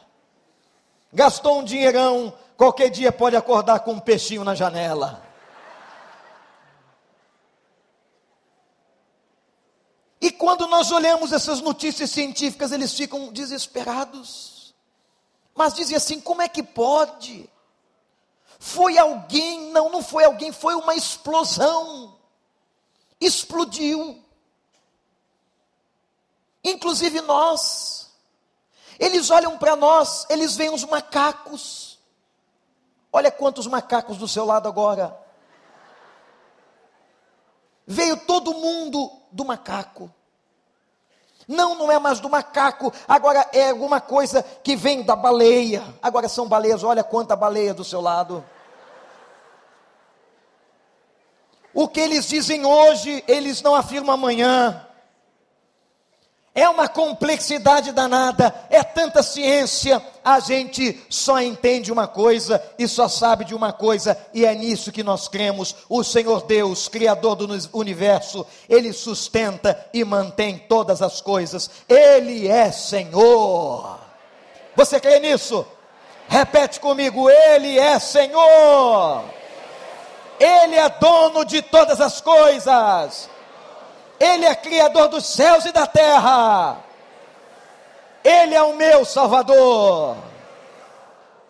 gastou 1.12 1.60
um 1.60 1.64
dinheirão, 1.64 2.34
qualquer 2.56 2.90
dia 2.90 3.12
pode 3.12 3.36
acordar 3.36 3.80
com 3.80 3.94
um 3.94 4.00
peixinho 4.00 4.44
na 4.44 4.54
janela. 4.54 5.24
E 10.22 10.32
quando 10.32 10.68
nós 10.68 10.92
olhamos 10.92 11.32
essas 11.32 11.62
notícias 11.62 12.10
científicas, 12.10 12.72
eles 12.72 12.94
ficam 12.94 13.32
desesperados. 13.32 14.74
Mas 15.54 15.74
dizem 15.74 15.96
assim: 15.96 16.20
como 16.20 16.42
é 16.42 16.50
que 16.50 16.64
pode? 16.64 17.50
Foi 18.60 18.98
alguém, 18.98 19.72
não, 19.72 19.90
não 19.90 20.02
foi 20.02 20.24
alguém, 20.24 20.52
foi 20.52 20.74
uma 20.76 20.96
explosão 20.96 22.15
explodiu. 23.26 24.24
Inclusive 26.64 27.22
nós. 27.22 28.12
Eles 29.00 29.30
olham 29.30 29.58
para 29.58 29.76
nós, 29.76 30.26
eles 30.30 30.56
veem 30.56 30.74
os 30.74 30.84
macacos. 30.86 32.00
Olha 33.12 33.32
quantos 33.32 33.68
macacos 33.68 34.18
do 34.18 34.28
seu 34.28 34.46
lado 34.46 34.68
agora. 34.68 35.18
Veio 37.86 38.18
todo 38.18 38.54
mundo 38.54 39.12
do 39.32 39.46
macaco. 39.46 40.12
Não, 41.48 41.76
não 41.76 41.92
é 41.92 42.00
mais 42.00 42.20
do 42.20 42.28
macaco, 42.28 42.92
agora 43.08 43.48
é 43.54 43.70
alguma 43.70 44.02
coisa 44.02 44.42
que 44.42 44.76
vem 44.76 45.04
da 45.04 45.16
baleia. 45.16 45.84
Agora 46.02 46.28
são 46.28 46.48
baleias, 46.48 46.84
olha 46.84 47.04
quanta 47.04 47.36
baleia 47.36 47.74
do 47.74 47.84
seu 47.84 48.02
lado. 48.02 48.44
O 51.76 51.90
que 51.90 52.00
eles 52.00 52.26
dizem 52.30 52.66
hoje, 52.66 53.22
eles 53.28 53.62
não 53.62 53.76
afirmam 53.76 54.14
amanhã. 54.14 54.82
É 56.58 56.70
uma 56.70 56.88
complexidade 56.88 57.92
danada, 57.92 58.56
é 58.70 58.82
tanta 58.82 59.22
ciência, 59.22 60.02
a 60.24 60.40
gente 60.40 61.06
só 61.10 61.42
entende 61.42 61.92
uma 61.92 62.08
coisa 62.08 62.64
e 62.80 62.88
só 62.88 63.10
sabe 63.10 63.44
de 63.44 63.54
uma 63.54 63.74
coisa, 63.74 64.18
e 64.34 64.46
é 64.46 64.56
nisso 64.56 64.90
que 64.90 65.04
nós 65.04 65.28
cremos. 65.28 65.76
O 65.90 66.02
Senhor 66.02 66.44
Deus, 66.44 66.88
Criador 66.88 67.36
do 67.36 67.70
universo, 67.74 68.48
Ele 68.70 68.94
sustenta 68.94 69.86
e 69.94 70.06
mantém 70.06 70.58
todas 70.58 71.02
as 71.02 71.20
coisas, 71.20 71.70
Ele 71.90 72.48
é 72.48 72.72
Senhor. 72.72 74.00
Você 74.78 74.98
crê 74.98 75.20
nisso? 75.20 75.68
Repete 76.30 76.80
comigo: 76.80 77.30
Ele 77.30 77.78
é 77.78 78.00
Senhor. 78.00 79.26
Ele 80.40 80.76
é 80.76 80.90
dono 80.90 81.46
de 81.46 81.62
todas 81.62 82.02
as 82.02 82.20
coisas. 82.22 83.30
Ele 84.20 84.46
é 84.46 84.56
criador 84.56 85.08
dos 85.08 85.26
céus 85.26 85.66
e 85.66 85.72
da 85.72 85.88
terra. 85.88 86.78
Ele 88.24 88.56
é 88.56 88.62
o 88.64 88.76
meu 88.76 89.06
Salvador. 89.06 90.18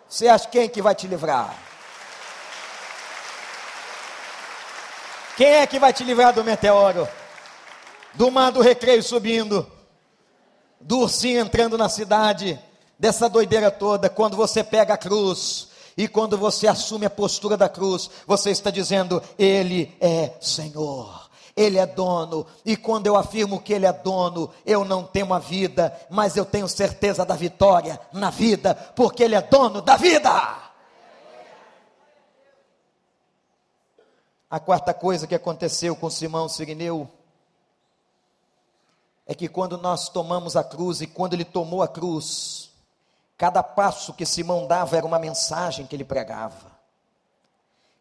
Você 0.08 0.28
acha 0.28 0.48
quem 0.48 0.68
que 0.68 0.82
vai 0.82 0.94
te 0.94 1.06
livrar? 1.06 1.54
Quem 5.36 5.48
é 5.48 5.66
que 5.66 5.78
vai 5.78 5.92
te 5.92 6.04
livrar 6.04 6.32
do 6.32 6.44
meteoro? 6.44 7.08
Do 8.14 8.30
mar 8.30 8.50
do 8.50 8.62
recreio 8.62 9.02
subindo? 9.02 9.70
Do 10.80 11.00
ursinho 11.00 11.40
entrando 11.40 11.76
na 11.76 11.88
cidade? 11.88 12.58
Dessa 12.98 13.28
doideira 13.28 13.70
toda, 13.70 14.08
quando 14.08 14.36
você 14.36 14.64
pega 14.64 14.94
a 14.94 14.98
cruz, 14.98 15.65
e 15.96 16.06
quando 16.06 16.36
você 16.36 16.66
assume 16.66 17.06
a 17.06 17.10
postura 17.10 17.56
da 17.56 17.68
cruz, 17.68 18.10
você 18.26 18.50
está 18.50 18.70
dizendo: 18.70 19.22
Ele 19.38 19.96
é 20.00 20.32
Senhor. 20.40 21.26
Ele 21.56 21.78
é 21.78 21.86
dono, 21.86 22.46
e 22.66 22.76
quando 22.76 23.06
eu 23.06 23.16
afirmo 23.16 23.62
que 23.62 23.72
Ele 23.72 23.86
é 23.86 23.92
dono, 23.92 24.50
eu 24.66 24.84
não 24.84 25.02
tenho 25.02 25.32
a 25.32 25.38
vida, 25.38 25.90
mas 26.10 26.36
eu 26.36 26.44
tenho 26.44 26.68
certeza 26.68 27.24
da 27.24 27.34
vitória 27.34 27.98
na 28.12 28.28
vida, 28.28 28.74
porque 28.94 29.22
Ele 29.22 29.34
é 29.34 29.40
dono 29.40 29.80
da 29.80 29.96
vida. 29.96 30.30
A 34.50 34.60
quarta 34.60 34.92
coisa 34.92 35.26
que 35.26 35.34
aconteceu 35.34 35.96
com 35.96 36.10
Simão 36.10 36.46
Sirineu 36.46 37.10
é 39.26 39.34
que 39.34 39.48
quando 39.48 39.76
nós 39.76 40.08
tomamos 40.08 40.56
a 40.56 40.62
cruz 40.62 41.00
e 41.00 41.06
quando 41.06 41.34
ele 41.34 41.44
tomou 41.44 41.82
a 41.82 41.88
cruz, 41.88 42.70
Cada 43.36 43.62
passo 43.62 44.14
que 44.14 44.24
Simão 44.24 44.66
dava 44.66 44.96
era 44.96 45.06
uma 45.06 45.18
mensagem 45.18 45.86
que 45.86 45.94
ele 45.94 46.04
pregava. 46.04 46.74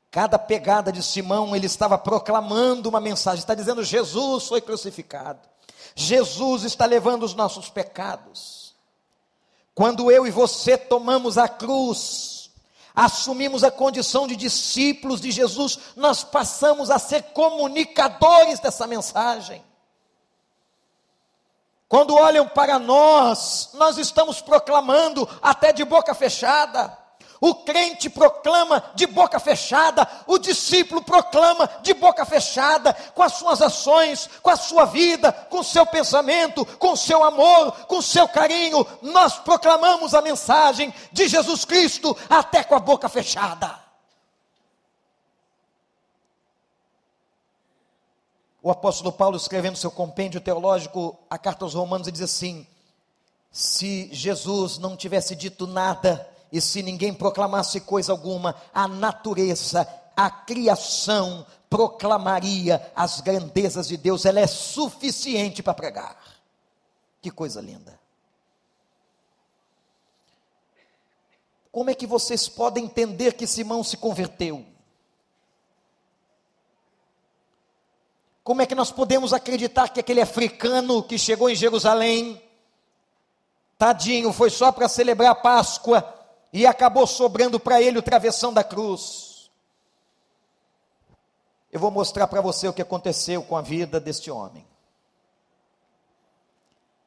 Cada 0.09 0.39
pegada 0.39 0.93
de 0.93 1.03
Simão, 1.03 1.53
ele 1.53 1.65
estava 1.65 1.97
proclamando 1.97 2.87
uma 2.87 3.01
mensagem, 3.01 3.39
está 3.39 3.53
dizendo: 3.53 3.83
Jesus 3.83 4.47
foi 4.47 4.61
crucificado, 4.61 5.41
Jesus 5.93 6.63
está 6.63 6.85
levando 6.85 7.23
os 7.23 7.33
nossos 7.33 7.69
pecados. 7.69 8.73
Quando 9.73 10.09
eu 10.09 10.25
e 10.25 10.31
você 10.31 10.77
tomamos 10.77 11.37
a 11.37 11.49
cruz, 11.49 12.49
assumimos 12.95 13.61
a 13.61 13.69
condição 13.69 14.25
de 14.25 14.37
discípulos 14.37 15.19
de 15.19 15.31
Jesus, 15.31 15.77
nós 15.97 16.23
passamos 16.23 16.89
a 16.89 16.97
ser 16.97 17.21
comunicadores 17.33 18.61
dessa 18.61 18.87
mensagem. 18.87 19.61
Quando 21.95 22.13
olham 22.13 22.45
para 22.45 22.77
nós, 22.77 23.69
nós 23.75 23.97
estamos 23.97 24.41
proclamando 24.41 25.25
até 25.41 25.71
de 25.71 25.85
boca 25.85 26.13
fechada. 26.13 26.91
O 27.39 27.55
crente 27.55 28.09
proclama 28.09 28.83
de 28.95 29.07
boca 29.07 29.39
fechada, 29.39 30.05
o 30.27 30.37
discípulo 30.37 31.01
proclama 31.01 31.69
de 31.83 31.93
boca 31.93 32.25
fechada, 32.25 32.93
com 33.13 33.23
as 33.23 33.35
suas 33.35 33.61
ações, 33.61 34.29
com 34.41 34.49
a 34.49 34.57
sua 34.57 34.83
vida, 34.83 35.31
com 35.49 35.59
o 35.59 35.63
seu 35.63 35.85
pensamento, 35.85 36.65
com 36.65 36.91
o 36.91 36.97
seu 36.97 37.23
amor, 37.23 37.71
com 37.87 37.99
o 37.99 38.03
seu 38.03 38.27
carinho. 38.27 38.85
Nós 39.01 39.35
proclamamos 39.35 40.13
a 40.13 40.21
mensagem 40.21 40.93
de 41.13 41.29
Jesus 41.29 41.63
Cristo 41.63 42.13
até 42.29 42.61
com 42.61 42.75
a 42.75 42.79
boca 42.79 43.07
fechada. 43.07 43.84
O 48.65 48.71
apóstolo 48.71 49.11
Paulo, 49.11 49.37
escrevendo 49.37 49.77
seu 49.77 49.91
compêndio 49.91 50.41
teológico, 50.41 51.15
a 51.29 51.37
carta 51.37 51.63
aos 51.63 51.75
Romanos, 51.75 52.07
ele 52.07 52.13
diz 52.13 52.23
assim: 52.23 52.65
se 53.51 54.09
Jesus 54.11 54.79
não 54.79 54.97
tivesse 54.97 55.35
dito 55.35 55.67
nada, 55.67 56.27
e 56.51 56.59
se 56.59 56.81
ninguém 56.81 57.13
proclamasse 57.13 57.79
coisa 57.81 58.11
alguma, 58.11 58.55
a 58.73 58.87
natureza, 58.87 59.87
a 60.17 60.31
criação 60.31 61.45
proclamaria 61.69 62.91
as 62.95 63.21
grandezas 63.21 63.87
de 63.87 63.97
Deus, 63.97 64.25
ela 64.25 64.39
é 64.39 64.47
suficiente 64.47 65.61
para 65.61 65.75
pregar. 65.75 66.17
Que 67.21 67.29
coisa 67.29 67.61
linda. 67.61 67.99
Como 71.71 71.91
é 71.91 71.93
que 71.93 72.07
vocês 72.07 72.49
podem 72.49 72.85
entender 72.85 73.33
que 73.33 73.45
Simão 73.45 73.83
se 73.83 73.95
converteu? 73.95 74.65
Como 78.45 78.61
é 78.61 78.67
que 78.67 78.75
nós 78.75 78.91
podemos 78.91 79.33
acreditar 79.33 79.89
que 79.89 79.99
aquele 79.99 80.21
africano 80.21 81.01
que 81.01 81.17
chegou 81.17 81.49
em 81.49 81.55
Jerusalém, 81.55 82.39
tadinho, 83.75 84.31
foi 84.31 84.51
só 84.51 84.71
para 84.71 84.87
celebrar 84.87 85.31
a 85.31 85.35
Páscoa 85.35 86.07
e 86.53 86.67
acabou 86.67 87.07
sobrando 87.07 87.59
para 87.59 87.81
ele 87.81 87.97
o 87.97 88.03
travessão 88.03 88.53
da 88.53 88.63
cruz? 88.63 89.49
Eu 91.71 91.79
vou 91.79 91.89
mostrar 91.89 92.27
para 92.27 92.39
você 92.39 92.67
o 92.67 92.73
que 92.73 92.83
aconteceu 92.83 93.41
com 93.41 93.57
a 93.57 93.63
vida 93.63 93.99
deste 93.99 94.29
homem. 94.29 94.63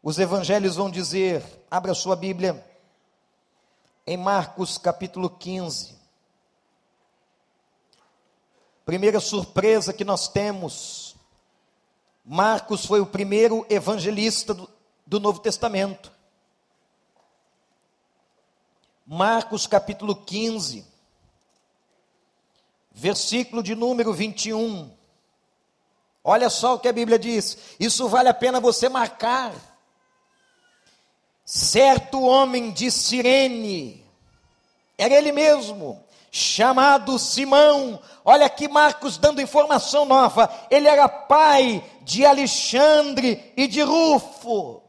Os 0.03 0.19
evangelhos 0.19 0.75
vão 0.75 0.91
dizer, 0.91 1.45
abra 1.71 1.95
sua 1.95 2.17
Bíblia, 2.17 2.67
em 4.05 4.17
Marcos 4.17 4.77
capítulo 4.77 5.31
15. 5.31 5.97
Primeira 8.85 9.21
surpresa 9.21 9.93
que 9.93 10.05
nós 10.05 10.27
temos: 10.27 11.08
Marcos 12.31 12.85
foi 12.85 13.01
o 13.01 13.07
primeiro 13.07 13.65
evangelista 13.71 14.53
do, 14.53 14.69
do 15.07 15.19
Novo 15.19 15.41
Testamento. 15.41 16.13
Marcos 19.07 19.67
capítulo 19.67 20.15
15, 20.15 20.85
versículo 22.93 23.63
de 23.63 23.75
número 23.75 24.13
21. 24.13 24.95
Olha 26.23 26.51
só 26.51 26.75
o 26.75 26.79
que 26.79 26.89
a 26.89 26.93
Bíblia 26.93 27.19
diz. 27.19 27.57
Isso 27.81 28.07
vale 28.11 28.29
a 28.29 28.35
pena 28.35 28.61
você 28.61 28.91
marcar 28.91 29.55
certo 31.47 32.21
homem 32.21 32.71
de 32.73 32.91
Cirene, 32.91 34.05
era 34.99 35.15
ele 35.15 35.33
mesmo, 35.33 36.05
chamado 36.31 37.19
Simão. 37.19 37.99
Olha 38.25 38.47
aqui 38.47 38.69
Marcos 38.69 39.17
dando 39.17 39.41
informação 39.41 40.05
nova. 40.05 40.53
Ele 40.71 40.87
era 40.87 41.09
pai 41.09 41.83
de 42.09 42.25
Alexandre 42.25 43.53
e 43.55 43.69
de 43.69 43.83
Rufo, 43.83 44.83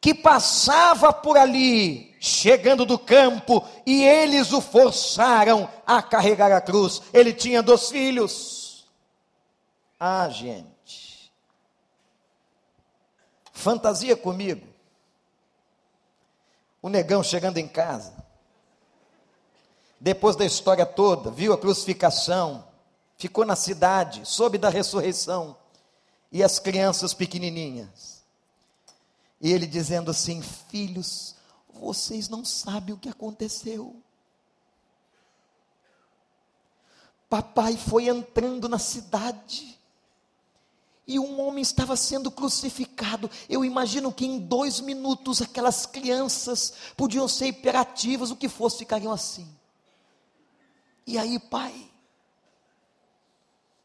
que 0.00 0.14
passava 0.14 1.12
por 1.12 1.36
ali, 1.36 2.16
chegando 2.18 2.86
do 2.86 2.98
campo, 2.98 3.62
e 3.84 4.02
eles 4.02 4.50
o 4.50 4.62
forçaram 4.62 5.68
a 5.86 6.00
carregar 6.00 6.50
a 6.52 6.60
cruz. 6.62 7.02
Ele 7.12 7.34
tinha 7.34 7.62
dois 7.62 7.90
filhos. 7.90 8.88
Ah, 9.98 10.26
gente. 10.30 11.30
Fantasia 13.52 14.16
comigo 14.16 14.70
o 16.80 16.88
negão 16.88 17.22
chegando 17.22 17.58
em 17.58 17.68
casa, 17.68 18.14
depois 20.00 20.34
da 20.34 20.46
história 20.46 20.86
toda, 20.86 21.30
viu 21.30 21.52
a 21.52 21.58
crucificação, 21.58 22.64
ficou 23.18 23.44
na 23.44 23.54
cidade, 23.54 24.22
soube 24.24 24.56
da 24.56 24.70
ressurreição, 24.70 25.54
e 26.30 26.42
as 26.42 26.58
crianças 26.58 27.12
pequenininhas. 27.12 28.22
E 29.40 29.52
ele 29.52 29.66
dizendo 29.66 30.10
assim: 30.10 30.42
Filhos, 30.42 31.34
vocês 31.72 32.28
não 32.28 32.44
sabem 32.44 32.94
o 32.94 32.98
que 32.98 33.08
aconteceu. 33.08 33.96
Papai 37.28 37.76
foi 37.76 38.08
entrando 38.08 38.68
na 38.68 38.78
cidade 38.78 39.78
e 41.06 41.18
um 41.18 41.40
homem 41.40 41.62
estava 41.62 41.96
sendo 41.96 42.30
crucificado. 42.30 43.28
Eu 43.48 43.64
imagino 43.64 44.12
que 44.12 44.24
em 44.24 44.38
dois 44.38 44.78
minutos 44.78 45.42
aquelas 45.42 45.86
crianças 45.86 46.72
podiam 46.96 47.26
ser 47.26 47.46
hiperativas, 47.46 48.30
o 48.30 48.36
que 48.36 48.48
fosse, 48.48 48.78
ficariam 48.78 49.12
assim. 49.12 49.48
E 51.04 51.18
aí, 51.18 51.38
pai? 51.38 51.89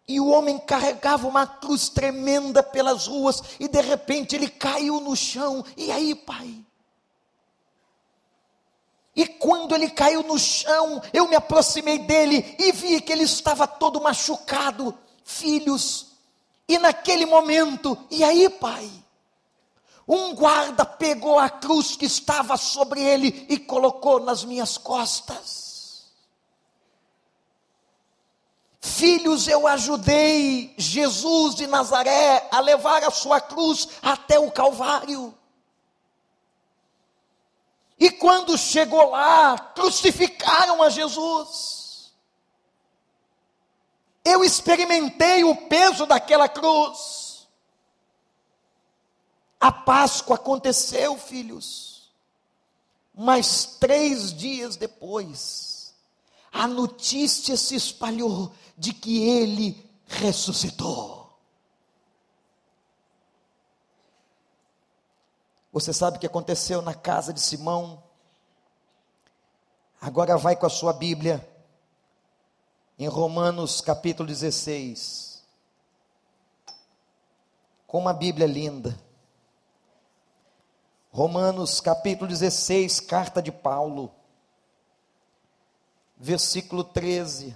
E 0.07 0.19
o 0.19 0.27
homem 0.27 0.59
carregava 0.59 1.27
uma 1.27 1.47
cruz 1.47 1.89
tremenda 1.89 2.61
pelas 2.61 3.07
ruas, 3.07 3.41
e 3.59 3.67
de 3.67 3.81
repente 3.81 4.35
ele 4.35 4.49
caiu 4.49 4.99
no 4.99 5.15
chão. 5.15 5.65
E 5.75 5.91
aí, 5.91 6.13
pai? 6.13 6.63
E 9.15 9.25
quando 9.25 9.73
ele 9.73 9.89
caiu 9.89 10.21
no 10.23 10.37
chão, 10.37 11.01
eu 11.13 11.27
me 11.27 11.35
aproximei 11.35 11.99
dele 11.99 12.55
e 12.59 12.71
vi 12.71 12.99
que 12.99 13.13
ele 13.13 13.23
estava 13.23 13.65
todo 13.65 14.01
machucado. 14.01 14.95
Filhos, 15.23 16.07
e 16.67 16.77
naquele 16.77 17.25
momento, 17.25 17.97
e 18.11 18.23
aí, 18.23 18.49
pai? 18.49 18.91
Um 20.07 20.35
guarda 20.35 20.85
pegou 20.85 21.39
a 21.39 21.49
cruz 21.49 21.95
que 21.95 22.05
estava 22.05 22.57
sobre 22.57 23.01
ele 23.01 23.45
e 23.49 23.57
colocou 23.57 24.19
nas 24.19 24.43
minhas 24.43 24.77
costas. 24.77 25.74
Filhos, 28.85 29.47
eu 29.47 29.65
ajudei 29.65 30.75
Jesus 30.77 31.55
de 31.55 31.65
Nazaré 31.65 32.47
a 32.51 32.59
levar 32.59 33.03
a 33.03 33.09
sua 33.09 33.41
cruz 33.41 33.89
até 33.99 34.37
o 34.37 34.51
Calvário. 34.51 35.35
E 37.99 38.11
quando 38.11 38.55
chegou 38.59 39.09
lá, 39.09 39.57
crucificaram 39.57 40.83
a 40.83 40.89
Jesus. 40.91 42.13
Eu 44.23 44.43
experimentei 44.43 45.43
o 45.43 45.67
peso 45.67 46.05
daquela 46.05 46.47
cruz. 46.47 47.47
A 49.59 49.71
Páscoa 49.71 50.35
aconteceu, 50.35 51.17
filhos. 51.17 52.13
Mas 53.15 53.65
três 53.79 54.31
dias 54.31 54.75
depois, 54.75 55.91
a 56.53 56.67
notícia 56.67 57.57
se 57.57 57.75
espalhou 57.75 58.53
de 58.77 58.93
que 58.93 59.23
ele 59.27 59.89
ressuscitou. 60.07 61.15
Você 65.71 65.91
sabe 65.91 66.17
o 66.17 66.19
que 66.19 66.27
aconteceu 66.27 66.81
na 66.81 66.93
casa 66.93 67.33
de 67.33 67.41
Simão? 67.41 68.01
Agora 69.99 70.37
vai 70.37 70.55
com 70.55 70.65
a 70.65 70.69
sua 70.69 70.93
Bíblia 70.93 71.45
em 72.97 73.07
Romanos 73.07 73.81
capítulo 73.81 74.27
16. 74.27 75.43
Com 77.87 77.99
uma 77.99 78.13
Bíblia 78.13 78.47
linda. 78.47 78.97
Romanos 81.11 81.79
capítulo 81.79 82.29
16, 82.29 82.99
carta 82.99 83.41
de 83.41 83.49
Paulo, 83.49 84.13
versículo 86.17 86.83
13. 86.83 87.55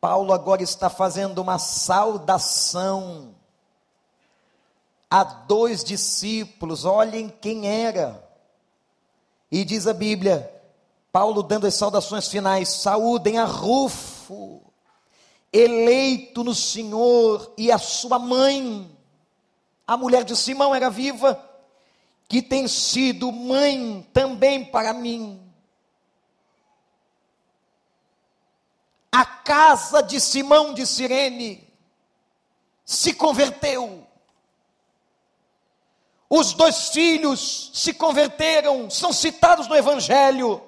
Paulo 0.00 0.32
agora 0.32 0.62
está 0.62 0.90
fazendo 0.90 1.40
uma 1.40 1.58
saudação 1.58 3.34
a 5.10 5.22
dois 5.24 5.82
discípulos, 5.84 6.84
olhem 6.84 7.28
quem 7.28 7.66
era. 7.66 8.22
E 9.50 9.64
diz 9.64 9.86
a 9.86 9.94
Bíblia: 9.94 10.52
Paulo 11.12 11.42
dando 11.42 11.66
as 11.66 11.74
saudações 11.74 12.28
finais, 12.28 12.68
saúdem 12.68 13.38
a 13.38 13.44
Rufo, 13.44 14.60
eleito 15.52 16.44
no 16.44 16.54
Senhor, 16.54 17.52
e 17.56 17.70
a 17.70 17.78
sua 17.78 18.18
mãe, 18.18 18.90
a 19.86 19.96
mulher 19.96 20.24
de 20.24 20.36
Simão 20.36 20.74
era 20.74 20.90
viva, 20.90 21.42
que 22.28 22.42
tem 22.42 22.66
sido 22.68 23.32
mãe 23.32 24.06
também 24.12 24.64
para 24.64 24.92
mim. 24.92 25.45
A 29.16 29.24
casa 29.24 30.02
de 30.02 30.20
Simão 30.20 30.74
de 30.74 30.86
Sirene 30.86 31.66
se 32.84 33.14
converteu. 33.14 34.06
Os 36.28 36.52
dois 36.52 36.90
filhos 36.90 37.70
se 37.72 37.94
converteram, 37.94 38.90
são 38.90 39.14
citados 39.14 39.68
no 39.68 39.74
Evangelho. 39.74 40.62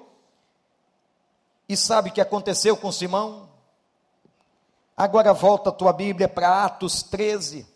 E 1.67 1.77
sabe 1.77 2.09
o 2.09 2.11
que 2.11 2.19
aconteceu 2.19 2.75
com 2.75 2.91
Simão? 2.91 3.51
Agora 4.97 5.31
volta 5.31 5.69
a 5.69 5.73
tua 5.73 5.93
Bíblia 5.93 6.27
para 6.27 6.65
Atos 6.65 7.03
13. 7.03 7.67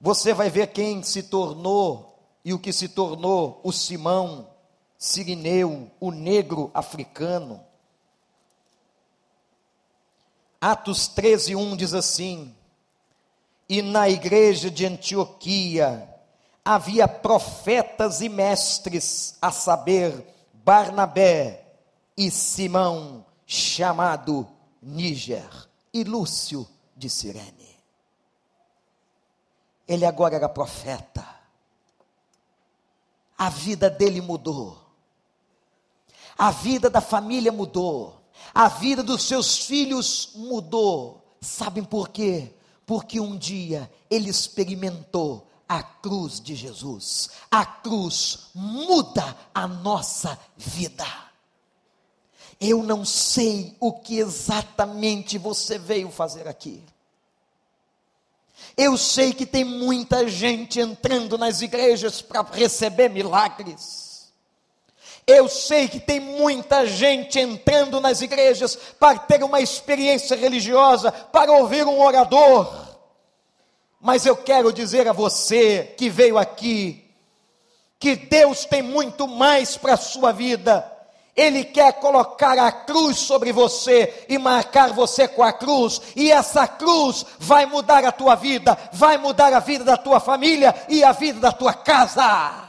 Você 0.00 0.32
vai 0.32 0.48
ver 0.48 0.68
quem 0.68 1.02
se 1.02 1.24
tornou 1.24 2.20
e 2.44 2.54
o 2.54 2.58
que 2.60 2.72
se 2.72 2.88
tornou 2.88 3.60
o 3.64 3.72
Simão 3.72 4.48
Sirineu, 4.96 5.90
o 5.98 6.12
negro 6.12 6.70
africano. 6.72 7.73
Atos 10.66 11.08
13, 11.08 11.54
1 11.54 11.76
diz 11.76 11.92
assim: 11.92 12.56
E 13.68 13.82
na 13.82 14.08
igreja 14.08 14.70
de 14.70 14.86
Antioquia 14.86 16.08
havia 16.64 17.06
profetas 17.06 18.22
e 18.22 18.30
mestres, 18.30 19.36
a 19.42 19.52
saber, 19.52 20.26
Barnabé 20.54 21.66
e 22.16 22.30
Simão, 22.30 23.26
chamado 23.44 24.48
Níger, 24.80 25.68
e 25.92 26.02
Lúcio 26.02 26.66
de 26.96 27.10
Cirene. 27.10 27.78
Ele 29.86 30.06
agora 30.06 30.36
era 30.36 30.48
profeta. 30.48 31.28
A 33.36 33.50
vida 33.50 33.90
dele 33.90 34.22
mudou. 34.22 34.78
A 36.38 36.50
vida 36.50 36.88
da 36.88 37.02
família 37.02 37.52
mudou. 37.52 38.23
A 38.54 38.68
vida 38.68 39.02
dos 39.02 39.24
seus 39.24 39.58
filhos 39.58 40.30
mudou. 40.34 41.36
Sabem 41.40 41.82
por 41.82 42.08
quê? 42.10 42.52
Porque 42.86 43.18
um 43.18 43.36
dia 43.36 43.90
ele 44.08 44.30
experimentou 44.30 45.50
a 45.68 45.82
cruz 45.82 46.40
de 46.40 46.54
Jesus. 46.54 47.30
A 47.50 47.66
cruz 47.66 48.50
muda 48.54 49.36
a 49.52 49.66
nossa 49.66 50.38
vida. 50.56 51.06
Eu 52.60 52.82
não 52.82 53.04
sei 53.04 53.76
o 53.80 53.92
que 53.92 54.18
exatamente 54.18 55.36
você 55.36 55.78
veio 55.78 56.10
fazer 56.10 56.46
aqui. 56.46 56.82
Eu 58.76 58.96
sei 58.96 59.32
que 59.32 59.44
tem 59.44 59.64
muita 59.64 60.28
gente 60.28 60.80
entrando 60.80 61.36
nas 61.36 61.60
igrejas 61.60 62.22
para 62.22 62.42
receber 62.42 63.08
milagres. 63.08 64.03
Eu 65.26 65.48
sei 65.48 65.88
que 65.88 65.98
tem 65.98 66.20
muita 66.20 66.86
gente 66.86 67.40
entrando 67.40 68.00
nas 68.00 68.20
igrejas 68.20 68.76
para 68.98 69.18
ter 69.18 69.42
uma 69.42 69.60
experiência 69.60 70.36
religiosa, 70.36 71.10
para 71.10 71.52
ouvir 71.52 71.86
um 71.86 72.00
orador. 72.00 72.70
Mas 74.00 74.26
eu 74.26 74.36
quero 74.36 74.70
dizer 74.70 75.08
a 75.08 75.12
você 75.12 75.94
que 75.96 76.10
veio 76.10 76.36
aqui, 76.36 77.10
que 77.98 78.14
Deus 78.14 78.66
tem 78.66 78.82
muito 78.82 79.26
mais 79.26 79.78
para 79.78 79.94
a 79.94 79.98
sua 79.98 80.30
vida. 80.30 80.90
Ele 81.34 81.64
quer 81.64 81.94
colocar 81.94 82.58
a 82.58 82.70
cruz 82.70 83.18
sobre 83.18 83.50
você 83.50 84.26
e 84.28 84.36
marcar 84.36 84.92
você 84.92 85.26
com 85.26 85.42
a 85.42 85.52
cruz, 85.52 86.00
e 86.14 86.30
essa 86.30 86.68
cruz 86.68 87.24
vai 87.38 87.64
mudar 87.66 88.04
a 88.04 88.12
tua 88.12 88.34
vida, 88.34 88.78
vai 88.92 89.16
mudar 89.16 89.52
a 89.54 89.58
vida 89.58 89.84
da 89.84 89.96
tua 89.96 90.20
família 90.20 90.74
e 90.88 91.02
a 91.02 91.12
vida 91.12 91.40
da 91.40 91.50
tua 91.50 91.72
casa. 91.72 92.63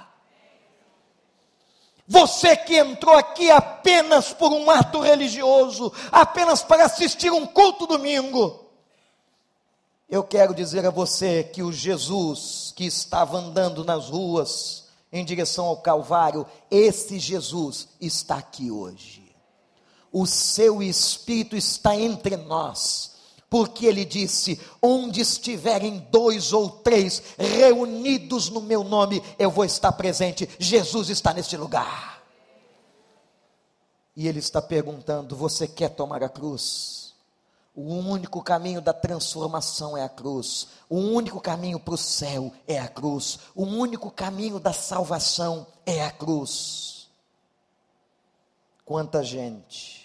Você 2.08 2.56
que 2.56 2.78
entrou 2.78 3.16
aqui 3.16 3.50
apenas 3.50 4.32
por 4.32 4.52
um 4.52 4.70
ato 4.70 5.00
religioso, 5.00 5.92
apenas 6.12 6.62
para 6.62 6.86
assistir 6.86 7.32
um 7.32 7.48
culto 7.48 7.88
domingo. 7.88 8.64
Eu 10.08 10.24
quero 10.24 10.54
dizer 10.54 10.86
a 10.86 10.92
você 10.92 11.44
que 11.44 11.64
o 11.64 11.74
Jesus 11.74 12.72
que 12.76 12.86
estava 12.86 13.38
andando 13.38 13.84
nas 13.84 14.10
ruas 14.10 14.86
em 15.12 15.26
direção 15.26 15.66
ao 15.66 15.78
Calvário, 15.78 16.46
esse 16.70 17.18
Jesus 17.18 17.88
está 18.00 18.36
aqui 18.36 18.70
hoje. 18.70 19.36
O 20.12 20.28
seu 20.28 20.84
Espírito 20.84 21.56
está 21.56 21.96
entre 21.96 22.38
nós 22.38 23.15
porque 23.56 23.86
ele 23.86 24.04
disse: 24.04 24.60
Onde 24.82 25.22
estiverem 25.22 26.06
dois 26.12 26.52
ou 26.52 26.70
três 26.70 27.24
reunidos 27.38 28.50
no 28.50 28.60
meu 28.60 28.84
nome, 28.84 29.24
eu 29.40 29.50
vou 29.50 29.64
estar 29.64 29.94
presente. 29.94 30.50
Jesus 30.60 31.10
está 31.10 31.34
neste 31.34 31.56
lugar. 31.56 32.22
E 34.14 34.28
ele 34.28 34.40
está 34.40 34.62
perguntando: 34.62 35.38
Você 35.38 35.70
quer 35.70 35.88
tomar 35.88 36.22
a 36.22 36.28
cruz? 36.28 37.16
O 37.74 37.94
único 37.94 38.44
caminho 38.44 38.82
da 38.82 38.92
transformação 38.92 39.96
é 39.96 40.04
a 40.04 40.10
cruz. 40.10 40.68
O 40.90 40.98
único 40.98 41.40
caminho 41.40 41.80
para 41.80 41.94
o 41.94 41.98
céu 41.98 42.52
é 42.68 42.78
a 42.78 42.90
cruz. 42.90 43.40
O 43.56 43.64
único 43.64 44.12
caminho 44.12 44.60
da 44.60 44.74
salvação 44.74 45.66
é 45.86 46.04
a 46.04 46.12
cruz. 46.12 47.08
Quanta 48.84 49.24
gente 49.24 50.05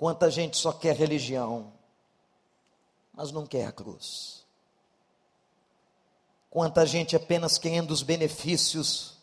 Quanta 0.00 0.30
gente 0.30 0.56
só 0.56 0.72
quer 0.72 0.96
religião, 0.96 1.70
mas 3.12 3.30
não 3.30 3.46
quer 3.46 3.66
a 3.66 3.70
cruz. 3.70 4.46
Quanta 6.48 6.86
gente 6.86 7.14
apenas 7.14 7.58
querendo 7.58 7.90
os 7.90 8.02
benefícios, 8.02 9.18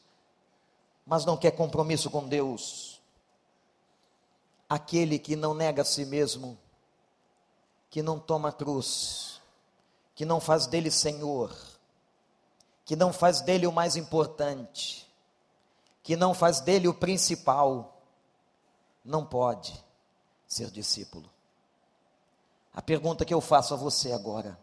mas 1.03 1.25
não 1.25 1.36
quer 1.36 1.49
compromisso 1.49 2.11
com 2.11 2.28
Deus. 2.28 3.01
Aquele 4.69 5.17
que 5.17 5.36
não 5.36 5.55
nega 5.55 5.82
a 5.82 5.86
si 5.86 6.05
mesmo, 6.05 6.55
que 7.89 8.03
não 8.03 8.19
toma 8.19 8.49
a 8.49 8.53
cruz, 8.53 9.41
que 10.13 10.25
não 10.25 10.39
faz 10.39 10.67
dele 10.67 10.91
Senhor, 10.91 11.57
que 12.86 12.95
não 12.95 13.11
faz 13.11 13.41
dele 13.41 13.65
o 13.65 13.71
mais 13.71 13.95
importante, 13.95 15.11
que 16.03 16.15
não 16.15 16.36
faz 16.36 16.59
dele 16.59 16.88
o 16.88 16.93
principal, 16.93 17.99
não 19.03 19.25
pode 19.25 19.87
ser 20.48 20.72
discípulo. 20.72 21.30
A 22.74 22.82
pergunta 22.82 23.26
que 23.26 23.34
eu 23.34 23.41
faço 23.41 23.74
a 23.74 23.78
você 23.78 24.12
agora: 24.12 24.58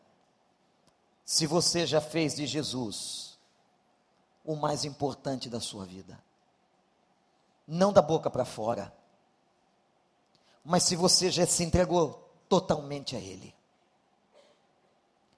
se 1.24 1.46
você 1.46 1.86
já 1.86 2.00
fez 2.00 2.34
de 2.34 2.46
Jesus 2.46 3.38
o 4.44 4.54
mais 4.54 4.84
importante 4.84 5.48
da 5.48 5.60
sua 5.60 5.84
vida, 5.84 6.22
não 7.66 7.92
da 7.92 8.02
boca 8.02 8.30
para 8.30 8.44
fora, 8.44 8.94
mas 10.64 10.84
se 10.84 10.96
você 10.96 11.30
já 11.30 11.46
se 11.46 11.62
entregou 11.62 12.30
totalmente 12.48 13.16
a 13.16 13.18
Ele, 13.18 13.54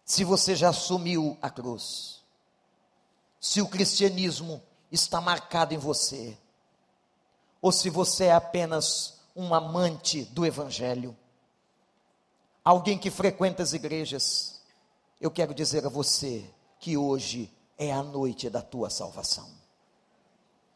se 0.05 0.23
você 0.23 0.55
já 0.55 0.69
assumiu 0.69 1.37
a 1.43 1.51
cruz, 1.51 2.23
se 3.41 3.61
o 3.61 3.69
cristianismo 3.69 4.63
está 4.91 5.21
marcado 5.21 5.75
em 5.75 5.79
você, 5.79 6.39
ou 7.61 7.73
se 7.73 7.91
você 7.91 8.27
é 8.27 8.33
apenas 8.35 9.16
um 9.37 9.55
amante 9.55 10.25
do 10.25 10.47
Evangelho, 10.47 11.15
alguém 12.65 12.97
que 12.97 13.11
frequenta 13.11 13.63
as 13.63 13.75
igrejas, 13.75 14.63
eu 15.21 15.31
quero 15.31 15.55
dizer 15.55 15.85
a 15.85 15.91
você 15.91 16.49
que 16.81 16.97
hoje 16.97 17.53
é 17.77 17.93
a 17.93 18.03
noite 18.03 18.49
da 18.49 18.63
tua 18.63 18.89
salvação. 18.89 19.66